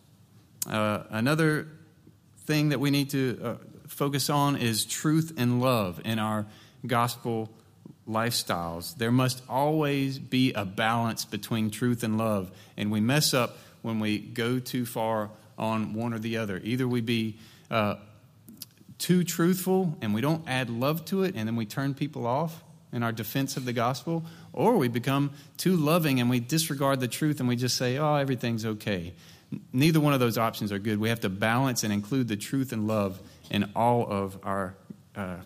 Uh, 0.68 1.04
another 1.10 1.68
thing 2.40 2.70
that 2.70 2.80
we 2.80 2.90
need 2.90 3.10
to 3.10 3.40
uh, 3.42 3.54
focus 3.86 4.28
on 4.28 4.56
is 4.56 4.84
truth 4.84 5.32
and 5.36 5.60
love 5.60 6.00
in 6.04 6.18
our 6.18 6.46
gospel 6.86 7.50
lifestyles. 8.08 8.96
There 8.96 9.12
must 9.12 9.42
always 9.48 10.18
be 10.18 10.52
a 10.52 10.64
balance 10.64 11.24
between 11.24 11.70
truth 11.70 12.02
and 12.02 12.18
love, 12.18 12.50
and 12.76 12.90
we 12.90 13.00
mess 13.00 13.32
up 13.32 13.56
when 13.86 14.00
we 14.00 14.18
go 14.18 14.58
too 14.58 14.84
far 14.84 15.30
on 15.56 15.94
one 15.94 16.12
or 16.12 16.18
the 16.18 16.36
other. 16.36 16.60
Either 16.64 16.86
we 16.88 17.00
be 17.00 17.38
uh, 17.70 17.94
too 18.98 19.22
truthful 19.22 19.96
and 20.02 20.12
we 20.12 20.20
don't 20.20 20.46
add 20.48 20.68
love 20.68 21.04
to 21.06 21.22
it 21.22 21.36
and 21.36 21.46
then 21.48 21.54
we 21.54 21.64
turn 21.64 21.94
people 21.94 22.26
off 22.26 22.64
in 22.92 23.02
our 23.02 23.12
defense 23.12 23.56
of 23.56 23.64
the 23.64 23.72
gospel, 23.72 24.24
or 24.52 24.76
we 24.76 24.88
become 24.88 25.30
too 25.56 25.76
loving 25.76 26.20
and 26.20 26.28
we 26.28 26.40
disregard 26.40 26.98
the 26.98 27.08
truth 27.08 27.40
and 27.40 27.48
we 27.48 27.54
just 27.54 27.76
say, 27.76 27.96
oh, 27.98 28.16
everything's 28.16 28.66
okay. 28.66 29.14
Neither 29.72 30.00
one 30.00 30.14
of 30.14 30.20
those 30.20 30.36
options 30.36 30.72
are 30.72 30.78
good. 30.78 30.98
We 30.98 31.08
have 31.10 31.20
to 31.20 31.28
balance 31.28 31.84
and 31.84 31.92
include 31.92 32.26
the 32.26 32.36
truth 32.36 32.72
and 32.72 32.88
love 32.88 33.20
in 33.50 33.70
all 33.76 34.10
of 34.10 34.38
our 34.42 34.74
uh, 35.14 35.36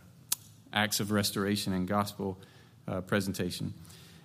acts 0.73 1.01
of 1.01 1.11
restoration 1.11 1.73
and 1.73 1.87
gospel 1.87 2.39
uh, 2.89 3.03
presentation. 3.03 3.75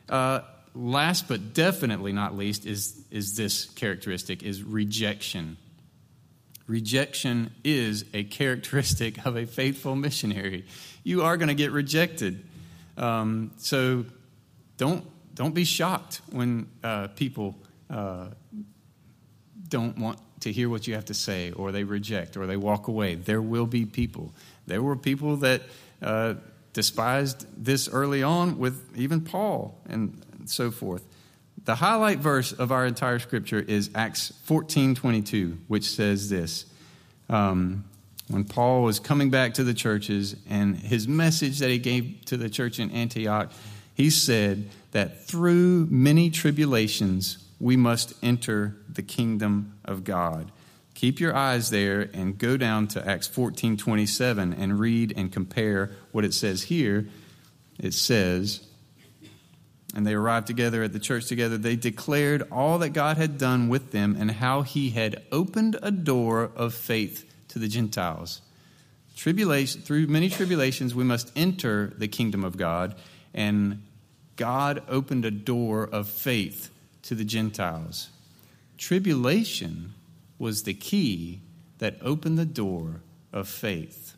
Uh, 0.07 0.41
last 0.75 1.27
but 1.27 1.53
definitely 1.53 2.11
not 2.11 2.35
least 2.35 2.65
is, 2.65 3.01
is 3.09 3.35
this 3.35 3.65
characteristic 3.65 4.43
is 4.43 4.63
rejection. 4.63 5.57
Rejection 6.67 7.51
is 7.63 8.05
a 8.13 8.23
characteristic 8.23 9.25
of 9.25 9.37
a 9.37 9.45
faithful 9.45 9.95
missionary. 9.95 10.65
You 11.03 11.23
are 11.23 11.37
going 11.37 11.47
to 11.47 11.55
get 11.55 11.71
rejected. 11.71 12.43
Um, 12.97 13.51
so 13.57 14.05
don't, 14.77 15.05
don't 15.33 15.53
be 15.53 15.63
shocked 15.63 16.21
when 16.31 16.67
uh, 16.83 17.07
people 17.09 17.55
uh, 17.89 18.27
don't 19.67 19.97
want 19.97 20.19
to 20.41 20.51
hear 20.51 20.69
what 20.69 20.87
you 20.87 20.93
have 20.93 21.05
to 21.05 21.13
say, 21.13 21.51
or 21.51 21.71
they 21.71 21.83
reject, 21.83 22.37
or 22.37 22.45
they 22.45 22.57
walk 22.57 22.87
away. 22.87 23.15
There 23.15 23.41
will 23.41 23.65
be 23.65 23.85
people. 23.85 24.33
There 24.67 24.81
were 24.81 24.95
people 24.95 25.37
that 25.37 25.63
uh, 26.01 26.35
despised 26.73 27.45
this 27.57 27.87
early 27.87 28.21
on 28.21 28.57
with 28.57 28.95
even 28.95 29.21
Paul 29.21 29.79
and 29.87 30.21
so 30.49 30.71
forth. 30.71 31.03
The 31.63 31.75
highlight 31.75 32.19
verse 32.19 32.51
of 32.51 32.71
our 32.71 32.85
entire 32.85 33.19
scripture 33.19 33.59
is 33.59 33.89
Acts 33.95 34.33
14 34.43 34.95
22, 34.95 35.57
which 35.67 35.89
says 35.89 36.29
this. 36.29 36.65
Um, 37.29 37.85
when 38.27 38.43
Paul 38.43 38.83
was 38.83 38.99
coming 38.99 39.29
back 39.29 39.53
to 39.55 39.63
the 39.63 39.73
churches 39.73 40.35
and 40.49 40.75
his 40.75 41.07
message 41.07 41.59
that 41.59 41.69
he 41.69 41.77
gave 41.77 42.25
to 42.25 42.37
the 42.37 42.49
church 42.49 42.79
in 42.79 42.91
Antioch, 42.91 43.51
he 43.93 44.09
said 44.09 44.69
that 44.91 45.25
through 45.25 45.87
many 45.89 46.29
tribulations 46.29 47.37
we 47.59 47.77
must 47.77 48.13
enter 48.23 48.75
the 48.89 49.03
kingdom 49.03 49.77
of 49.85 50.03
God. 50.03 50.51
Keep 50.95 51.19
your 51.19 51.35
eyes 51.35 51.69
there 51.69 52.09
and 52.13 52.37
go 52.37 52.57
down 52.57 52.87
to 52.87 53.07
Acts 53.07 53.27
14 53.27 53.77
27 53.77 54.53
and 54.53 54.79
read 54.79 55.13
and 55.15 55.31
compare 55.31 55.91
what 56.11 56.25
it 56.25 56.33
says 56.33 56.63
here. 56.63 57.07
It 57.77 57.93
says, 57.93 58.64
and 59.95 60.05
they 60.05 60.13
arrived 60.13 60.45
together 60.45 60.83
at 60.83 60.91
the 60.91 60.99
church 60.99 61.25
together. 61.27 61.57
They 61.57 61.77
declared 61.77 62.43
all 62.51 62.79
that 62.79 62.89
God 62.89 63.15
had 63.15 63.37
done 63.37 63.69
with 63.69 63.91
them 63.91 64.17
and 64.19 64.29
how 64.29 64.61
he 64.61 64.89
had 64.89 65.23
opened 65.31 65.77
a 65.81 65.89
door 65.89 66.51
of 66.55 66.73
faith 66.73 67.33
to 67.47 67.59
the 67.59 67.69
Gentiles. 67.69 68.41
Tribulation, 69.15 69.81
through 69.81 70.07
many 70.07 70.29
tribulations, 70.29 70.93
we 70.93 71.05
must 71.05 71.31
enter 71.37 71.93
the 71.97 72.09
kingdom 72.09 72.43
of 72.43 72.57
God, 72.57 72.95
and 73.33 73.81
God 74.35 74.83
opened 74.89 75.23
a 75.23 75.31
door 75.31 75.85
of 75.85 76.09
faith 76.09 76.69
to 77.03 77.15
the 77.15 77.23
Gentiles. 77.23 78.09
Tribulation 78.77 79.93
was 80.37 80.63
the 80.63 80.73
key 80.73 81.39
that 81.77 81.95
opened 82.01 82.37
the 82.37 82.45
door 82.45 83.01
of 83.31 83.47
faith. 83.47 84.13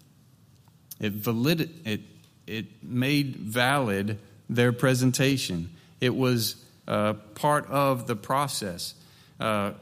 It, 1.00 1.14
valid, 1.14 1.70
it, 1.86 2.02
it 2.48 2.84
made 2.84 3.36
valid 3.36 4.18
their 4.50 4.72
presentation. 4.72 5.70
It 6.00 6.16
was 6.16 6.64
uh, 6.88 7.14
part 7.36 7.68
of 7.68 8.08
the 8.08 8.16
process. 8.16 8.94
Uh, 9.40 9.74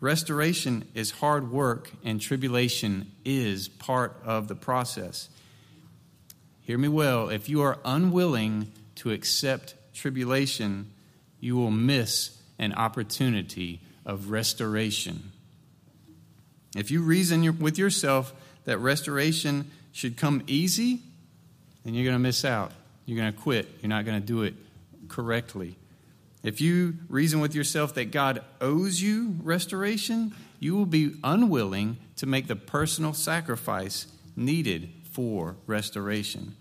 restoration 0.00 0.88
is 0.94 1.10
hard 1.10 1.50
work, 1.50 1.90
and 2.04 2.20
tribulation 2.20 3.12
is 3.24 3.68
part 3.68 4.16
of 4.24 4.48
the 4.48 4.54
process. 4.54 5.28
Hear 6.62 6.78
me 6.78 6.88
well. 6.88 7.28
If 7.28 7.48
you 7.48 7.62
are 7.62 7.78
unwilling 7.84 8.72
to 8.96 9.10
accept 9.10 9.74
tribulation, 9.94 10.90
you 11.40 11.56
will 11.56 11.70
miss 11.70 12.38
an 12.58 12.72
opportunity 12.74 13.80
of 14.06 14.30
restoration. 14.30 15.32
If 16.76 16.90
you 16.90 17.02
reason 17.02 17.58
with 17.58 17.78
yourself 17.78 18.32
that 18.64 18.78
restoration 18.78 19.70
should 19.92 20.16
come 20.16 20.42
easy, 20.46 21.00
then 21.84 21.94
you're 21.94 22.04
going 22.04 22.14
to 22.14 22.20
miss 22.20 22.44
out. 22.44 22.72
You're 23.10 23.18
going 23.18 23.32
to 23.32 23.38
quit. 23.40 23.68
You're 23.82 23.88
not 23.88 24.04
going 24.04 24.20
to 24.20 24.24
do 24.24 24.44
it 24.44 24.54
correctly. 25.08 25.74
If 26.44 26.60
you 26.60 26.94
reason 27.08 27.40
with 27.40 27.56
yourself 27.56 27.94
that 27.94 28.12
God 28.12 28.44
owes 28.60 29.02
you 29.02 29.34
restoration, 29.42 30.32
you 30.60 30.76
will 30.76 30.86
be 30.86 31.16
unwilling 31.24 31.96
to 32.18 32.26
make 32.26 32.46
the 32.46 32.54
personal 32.54 33.12
sacrifice 33.12 34.06
needed 34.36 34.90
for 35.10 35.56
restoration. 35.66 36.54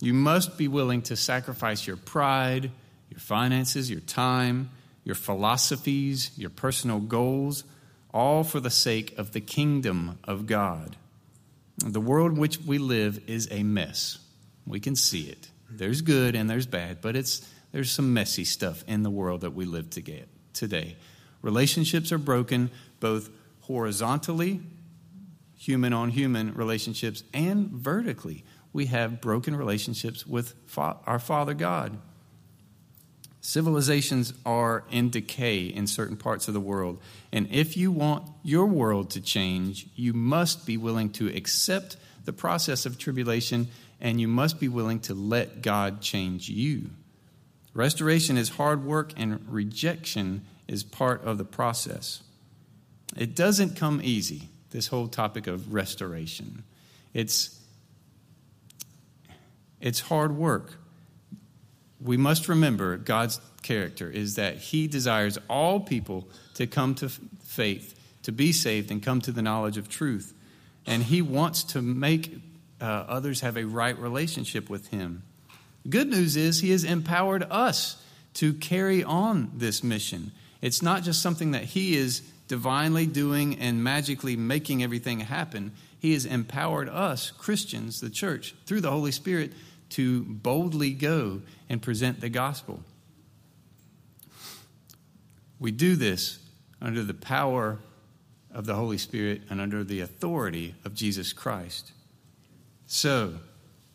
You 0.00 0.14
must 0.14 0.56
be 0.56 0.68
willing 0.68 1.02
to 1.02 1.16
sacrifice 1.16 1.88
your 1.88 1.96
pride, 1.96 2.70
your 3.10 3.18
finances, 3.18 3.90
your 3.90 3.98
time, 3.98 4.70
your 5.02 5.16
philosophies, 5.16 6.30
your 6.36 6.50
personal 6.50 7.00
goals, 7.00 7.64
all 8.14 8.44
for 8.44 8.60
the 8.60 8.70
sake 8.70 9.18
of 9.18 9.32
the 9.32 9.40
kingdom 9.40 10.20
of 10.22 10.46
God. 10.46 10.94
The 11.78 12.00
world 12.00 12.34
in 12.34 12.38
which 12.38 12.60
we 12.60 12.78
live 12.78 13.20
is 13.26 13.48
a 13.50 13.64
mess. 13.64 14.18
We 14.64 14.78
can 14.78 14.94
see 14.94 15.22
it. 15.22 15.49
There's 15.70 16.02
good 16.02 16.34
and 16.34 16.48
there's 16.48 16.66
bad, 16.66 17.00
but 17.00 17.16
it's, 17.16 17.48
there's 17.72 17.90
some 17.90 18.12
messy 18.12 18.44
stuff 18.44 18.84
in 18.86 19.02
the 19.02 19.10
world 19.10 19.42
that 19.42 19.52
we 19.52 19.64
live 19.64 19.90
to 19.90 20.02
today. 20.52 20.96
Relationships 21.42 22.12
are 22.12 22.18
broken 22.18 22.70
both 22.98 23.30
horizontally, 23.62 24.60
human 25.56 25.92
on 25.92 26.10
human 26.10 26.54
relationships, 26.54 27.22
and 27.32 27.68
vertically. 27.70 28.44
We 28.72 28.86
have 28.86 29.20
broken 29.20 29.56
relationships 29.56 30.26
with 30.26 30.54
our 30.78 31.18
Father 31.18 31.54
God. 31.54 31.98
Civilizations 33.40 34.34
are 34.44 34.84
in 34.90 35.08
decay 35.08 35.64
in 35.64 35.86
certain 35.86 36.16
parts 36.16 36.46
of 36.46 36.54
the 36.54 36.60
world. 36.60 37.00
And 37.32 37.48
if 37.50 37.76
you 37.76 37.90
want 37.90 38.28
your 38.42 38.66
world 38.66 39.10
to 39.10 39.20
change, 39.20 39.86
you 39.96 40.12
must 40.12 40.66
be 40.66 40.76
willing 40.76 41.10
to 41.12 41.28
accept 41.28 41.96
the 42.26 42.32
process 42.34 42.84
of 42.84 42.98
tribulation 42.98 43.68
and 44.00 44.20
you 44.20 44.28
must 44.28 44.58
be 44.60 44.68
willing 44.68 45.00
to 45.00 45.14
let 45.14 45.62
God 45.62 46.00
change 46.00 46.48
you. 46.48 46.90
Restoration 47.74 48.36
is 48.36 48.50
hard 48.50 48.84
work, 48.84 49.12
and 49.16 49.40
rejection 49.48 50.44
is 50.66 50.82
part 50.82 51.22
of 51.24 51.38
the 51.38 51.44
process. 51.44 52.22
It 53.16 53.34
doesn't 53.34 53.76
come 53.76 54.00
easy, 54.02 54.48
this 54.70 54.88
whole 54.88 55.08
topic 55.08 55.46
of 55.46 55.72
restoration. 55.72 56.64
It's, 57.12 57.60
it's 59.80 60.00
hard 60.00 60.36
work 60.36 60.80
we 62.00 62.16
must 62.16 62.48
remember 62.48 62.96
God's 62.96 63.40
character 63.62 64.10
is 64.10 64.36
that 64.36 64.56
He 64.56 64.86
desires 64.86 65.38
all 65.48 65.80
people 65.80 66.28
to 66.54 66.66
come 66.66 66.94
to 66.96 67.08
faith, 67.08 67.98
to 68.22 68.32
be 68.32 68.52
saved, 68.52 68.90
and 68.90 69.02
come 69.02 69.20
to 69.22 69.32
the 69.32 69.42
knowledge 69.42 69.76
of 69.76 69.88
truth. 69.88 70.34
And 70.86 71.02
He 71.04 71.20
wants 71.20 71.62
to 71.64 71.82
make 71.82 72.38
uh, 72.80 72.84
others 72.84 73.40
have 73.40 73.56
a 73.56 73.64
right 73.64 73.98
relationship 73.98 74.70
with 74.70 74.88
Him. 74.88 75.22
good 75.88 76.08
news 76.08 76.36
is 76.36 76.60
He 76.60 76.70
has 76.70 76.84
empowered 76.84 77.44
us 77.50 78.02
to 78.34 78.54
carry 78.54 79.02
on 79.02 79.50
this 79.54 79.82
mission. 79.82 80.32
It's 80.60 80.82
not 80.82 81.02
just 81.02 81.22
something 81.22 81.52
that 81.52 81.64
He 81.64 81.96
is 81.96 82.20
divinely 82.48 83.06
doing 83.06 83.58
and 83.58 83.82
magically 83.82 84.36
making 84.36 84.82
everything 84.82 85.20
happen. 85.20 85.72
He 85.98 86.14
has 86.14 86.26
empowered 86.26 86.88
us, 86.88 87.30
Christians, 87.30 88.00
the 88.00 88.10
church, 88.10 88.54
through 88.66 88.80
the 88.80 88.90
Holy 88.90 89.12
Spirit 89.12 89.52
to 89.90 90.24
boldly 90.24 90.92
go 90.92 91.42
and 91.68 91.82
present 91.82 92.20
the 92.20 92.28
gospel. 92.28 92.82
We 95.58 95.70
do 95.70 95.94
this 95.94 96.38
under 96.80 97.04
the 97.04 97.14
power 97.14 97.78
of 98.52 98.66
the 98.66 98.74
Holy 98.74 98.98
Spirit 98.98 99.42
and 99.50 99.60
under 99.60 99.84
the 99.84 100.00
authority 100.00 100.74
of 100.84 100.94
Jesus 100.94 101.32
Christ. 101.32 101.92
So, 102.92 103.34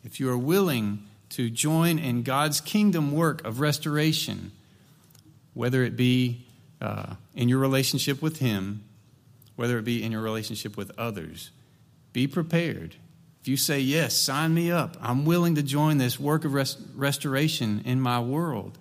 if 0.04 0.20
you 0.20 0.30
are 0.30 0.38
willing 0.38 1.02
to 1.30 1.50
join 1.50 1.98
in 1.98 2.22
God's 2.22 2.60
kingdom 2.60 3.12
work 3.12 3.44
of 3.44 3.60
restoration, 3.60 4.52
whether 5.54 5.82
it 5.82 5.96
be 5.96 6.46
uh, 6.80 7.14
in 7.34 7.48
your 7.48 7.58
relationship 7.58 8.22
with 8.22 8.38
Him, 8.38 8.84
whether 9.56 9.78
it 9.78 9.84
be 9.84 10.02
in 10.02 10.12
your 10.12 10.22
relationship 10.22 10.76
with 10.76 10.90
others, 10.98 11.50
be 12.12 12.26
prepared 12.26 12.96
if 13.46 13.50
you 13.50 13.56
say, 13.56 13.78
Yes, 13.78 14.16
sign 14.16 14.52
me 14.54 14.72
up, 14.72 14.96
I'm 15.00 15.24
willing 15.24 15.54
to 15.54 15.62
join 15.62 15.98
this 15.98 16.18
work 16.18 16.44
of 16.44 16.52
rest- 16.52 16.80
restoration 16.96 17.80
in 17.84 18.00
my 18.00 18.18
world, 18.18 18.76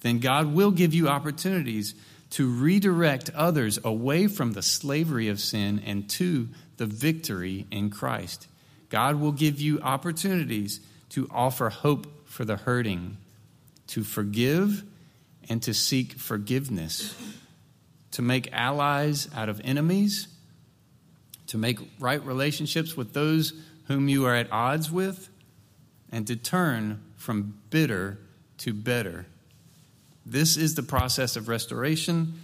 then 0.00 0.18
God 0.18 0.54
will 0.54 0.70
give 0.70 0.94
you 0.94 1.08
opportunities 1.08 1.94
to 2.30 2.48
redirect 2.48 3.28
others 3.34 3.78
away 3.84 4.26
from 4.26 4.52
the 4.54 4.62
slavery 4.62 5.28
of 5.28 5.40
sin 5.40 5.82
and 5.84 6.08
to 6.08 6.48
the 6.78 6.86
victory 6.86 7.66
in 7.70 7.90
Christ. 7.90 8.46
God 8.88 9.16
will 9.16 9.32
give 9.32 9.60
you 9.60 9.80
opportunities 9.80 10.80
to 11.10 11.28
offer 11.30 11.68
hope 11.70 12.28
for 12.28 12.44
the 12.44 12.56
hurting, 12.56 13.16
to 13.88 14.02
forgive 14.02 14.84
and 15.48 15.62
to 15.62 15.74
seek 15.74 16.14
forgiveness, 16.14 17.14
to 18.12 18.22
make 18.22 18.52
allies 18.52 19.28
out 19.34 19.48
of 19.48 19.60
enemies, 19.64 20.28
to 21.46 21.58
make 21.58 21.78
right 21.98 22.24
relationships 22.24 22.96
with 22.96 23.12
those 23.14 23.52
whom 23.86 24.08
you 24.08 24.26
are 24.26 24.34
at 24.34 24.52
odds 24.52 24.90
with, 24.90 25.28
and 26.12 26.26
to 26.26 26.36
turn 26.36 27.02
from 27.16 27.58
bitter 27.70 28.18
to 28.58 28.74
better. 28.74 29.26
This 30.26 30.56
is 30.56 30.74
the 30.74 30.82
process 30.82 31.36
of 31.36 31.48
restoration. 31.48 32.34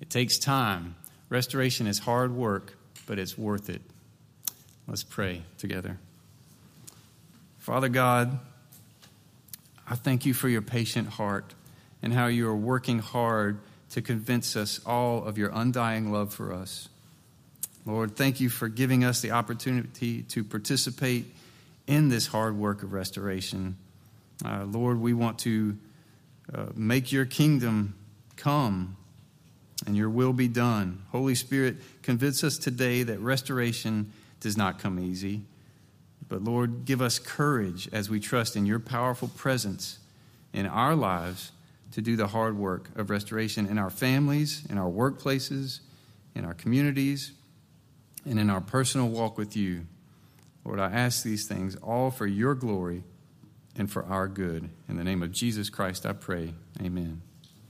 It 0.00 0.10
takes 0.10 0.38
time. 0.38 0.94
Restoration 1.28 1.86
is 1.86 1.98
hard 1.98 2.34
work, 2.34 2.76
but 3.06 3.18
it's 3.18 3.36
worth 3.36 3.68
it. 3.68 3.82
Let's 4.92 5.04
pray 5.04 5.40
together. 5.56 5.96
Father 7.56 7.88
God, 7.88 8.38
I 9.88 9.94
thank 9.94 10.26
you 10.26 10.34
for 10.34 10.50
your 10.50 10.60
patient 10.60 11.08
heart 11.08 11.54
and 12.02 12.12
how 12.12 12.26
you 12.26 12.46
are 12.50 12.54
working 12.54 12.98
hard 12.98 13.60
to 13.92 14.02
convince 14.02 14.54
us 14.54 14.82
all 14.84 15.24
of 15.24 15.38
your 15.38 15.50
undying 15.54 16.12
love 16.12 16.34
for 16.34 16.52
us. 16.52 16.90
Lord, 17.86 18.16
thank 18.16 18.38
you 18.38 18.50
for 18.50 18.68
giving 18.68 19.02
us 19.02 19.22
the 19.22 19.30
opportunity 19.30 20.24
to 20.24 20.44
participate 20.44 21.24
in 21.86 22.10
this 22.10 22.26
hard 22.26 22.58
work 22.58 22.82
of 22.82 22.92
restoration. 22.92 23.78
Uh, 24.44 24.64
Lord, 24.66 25.00
we 25.00 25.14
want 25.14 25.38
to 25.38 25.74
uh, 26.52 26.66
make 26.74 27.10
your 27.12 27.24
kingdom 27.24 27.94
come 28.36 28.98
and 29.86 29.96
your 29.96 30.10
will 30.10 30.34
be 30.34 30.48
done. 30.48 31.02
Holy 31.12 31.34
Spirit, 31.34 31.76
convince 32.02 32.44
us 32.44 32.58
today 32.58 33.04
that 33.04 33.20
restoration 33.20 34.12
does 34.42 34.56
not 34.56 34.78
come 34.78 34.98
easy. 34.98 35.42
But 36.28 36.42
Lord, 36.42 36.84
give 36.84 37.00
us 37.00 37.18
courage 37.18 37.88
as 37.92 38.10
we 38.10 38.20
trust 38.20 38.56
in 38.56 38.66
your 38.66 38.80
powerful 38.80 39.28
presence 39.28 39.98
in 40.52 40.66
our 40.66 40.94
lives 40.94 41.52
to 41.92 42.02
do 42.02 42.16
the 42.16 42.26
hard 42.26 42.56
work 42.56 42.88
of 42.96 43.10
restoration 43.10 43.66
in 43.66 43.78
our 43.78 43.90
families, 43.90 44.64
in 44.68 44.78
our 44.78 44.90
workplaces, 44.90 45.80
in 46.34 46.44
our 46.44 46.54
communities, 46.54 47.32
and 48.24 48.38
in 48.38 48.50
our 48.50 48.60
personal 48.60 49.08
walk 49.08 49.38
with 49.38 49.56
you. 49.56 49.86
Lord, 50.64 50.80
I 50.80 50.90
ask 50.90 51.22
these 51.22 51.46
things 51.46 51.76
all 51.76 52.10
for 52.10 52.26
your 52.26 52.54
glory 52.54 53.02
and 53.76 53.90
for 53.90 54.04
our 54.04 54.28
good. 54.28 54.68
In 54.88 54.96
the 54.96 55.04
name 55.04 55.22
of 55.22 55.32
Jesus 55.32 55.70
Christ, 55.70 56.06
I 56.06 56.12
pray. 56.12 56.54
Amen. 56.80 57.22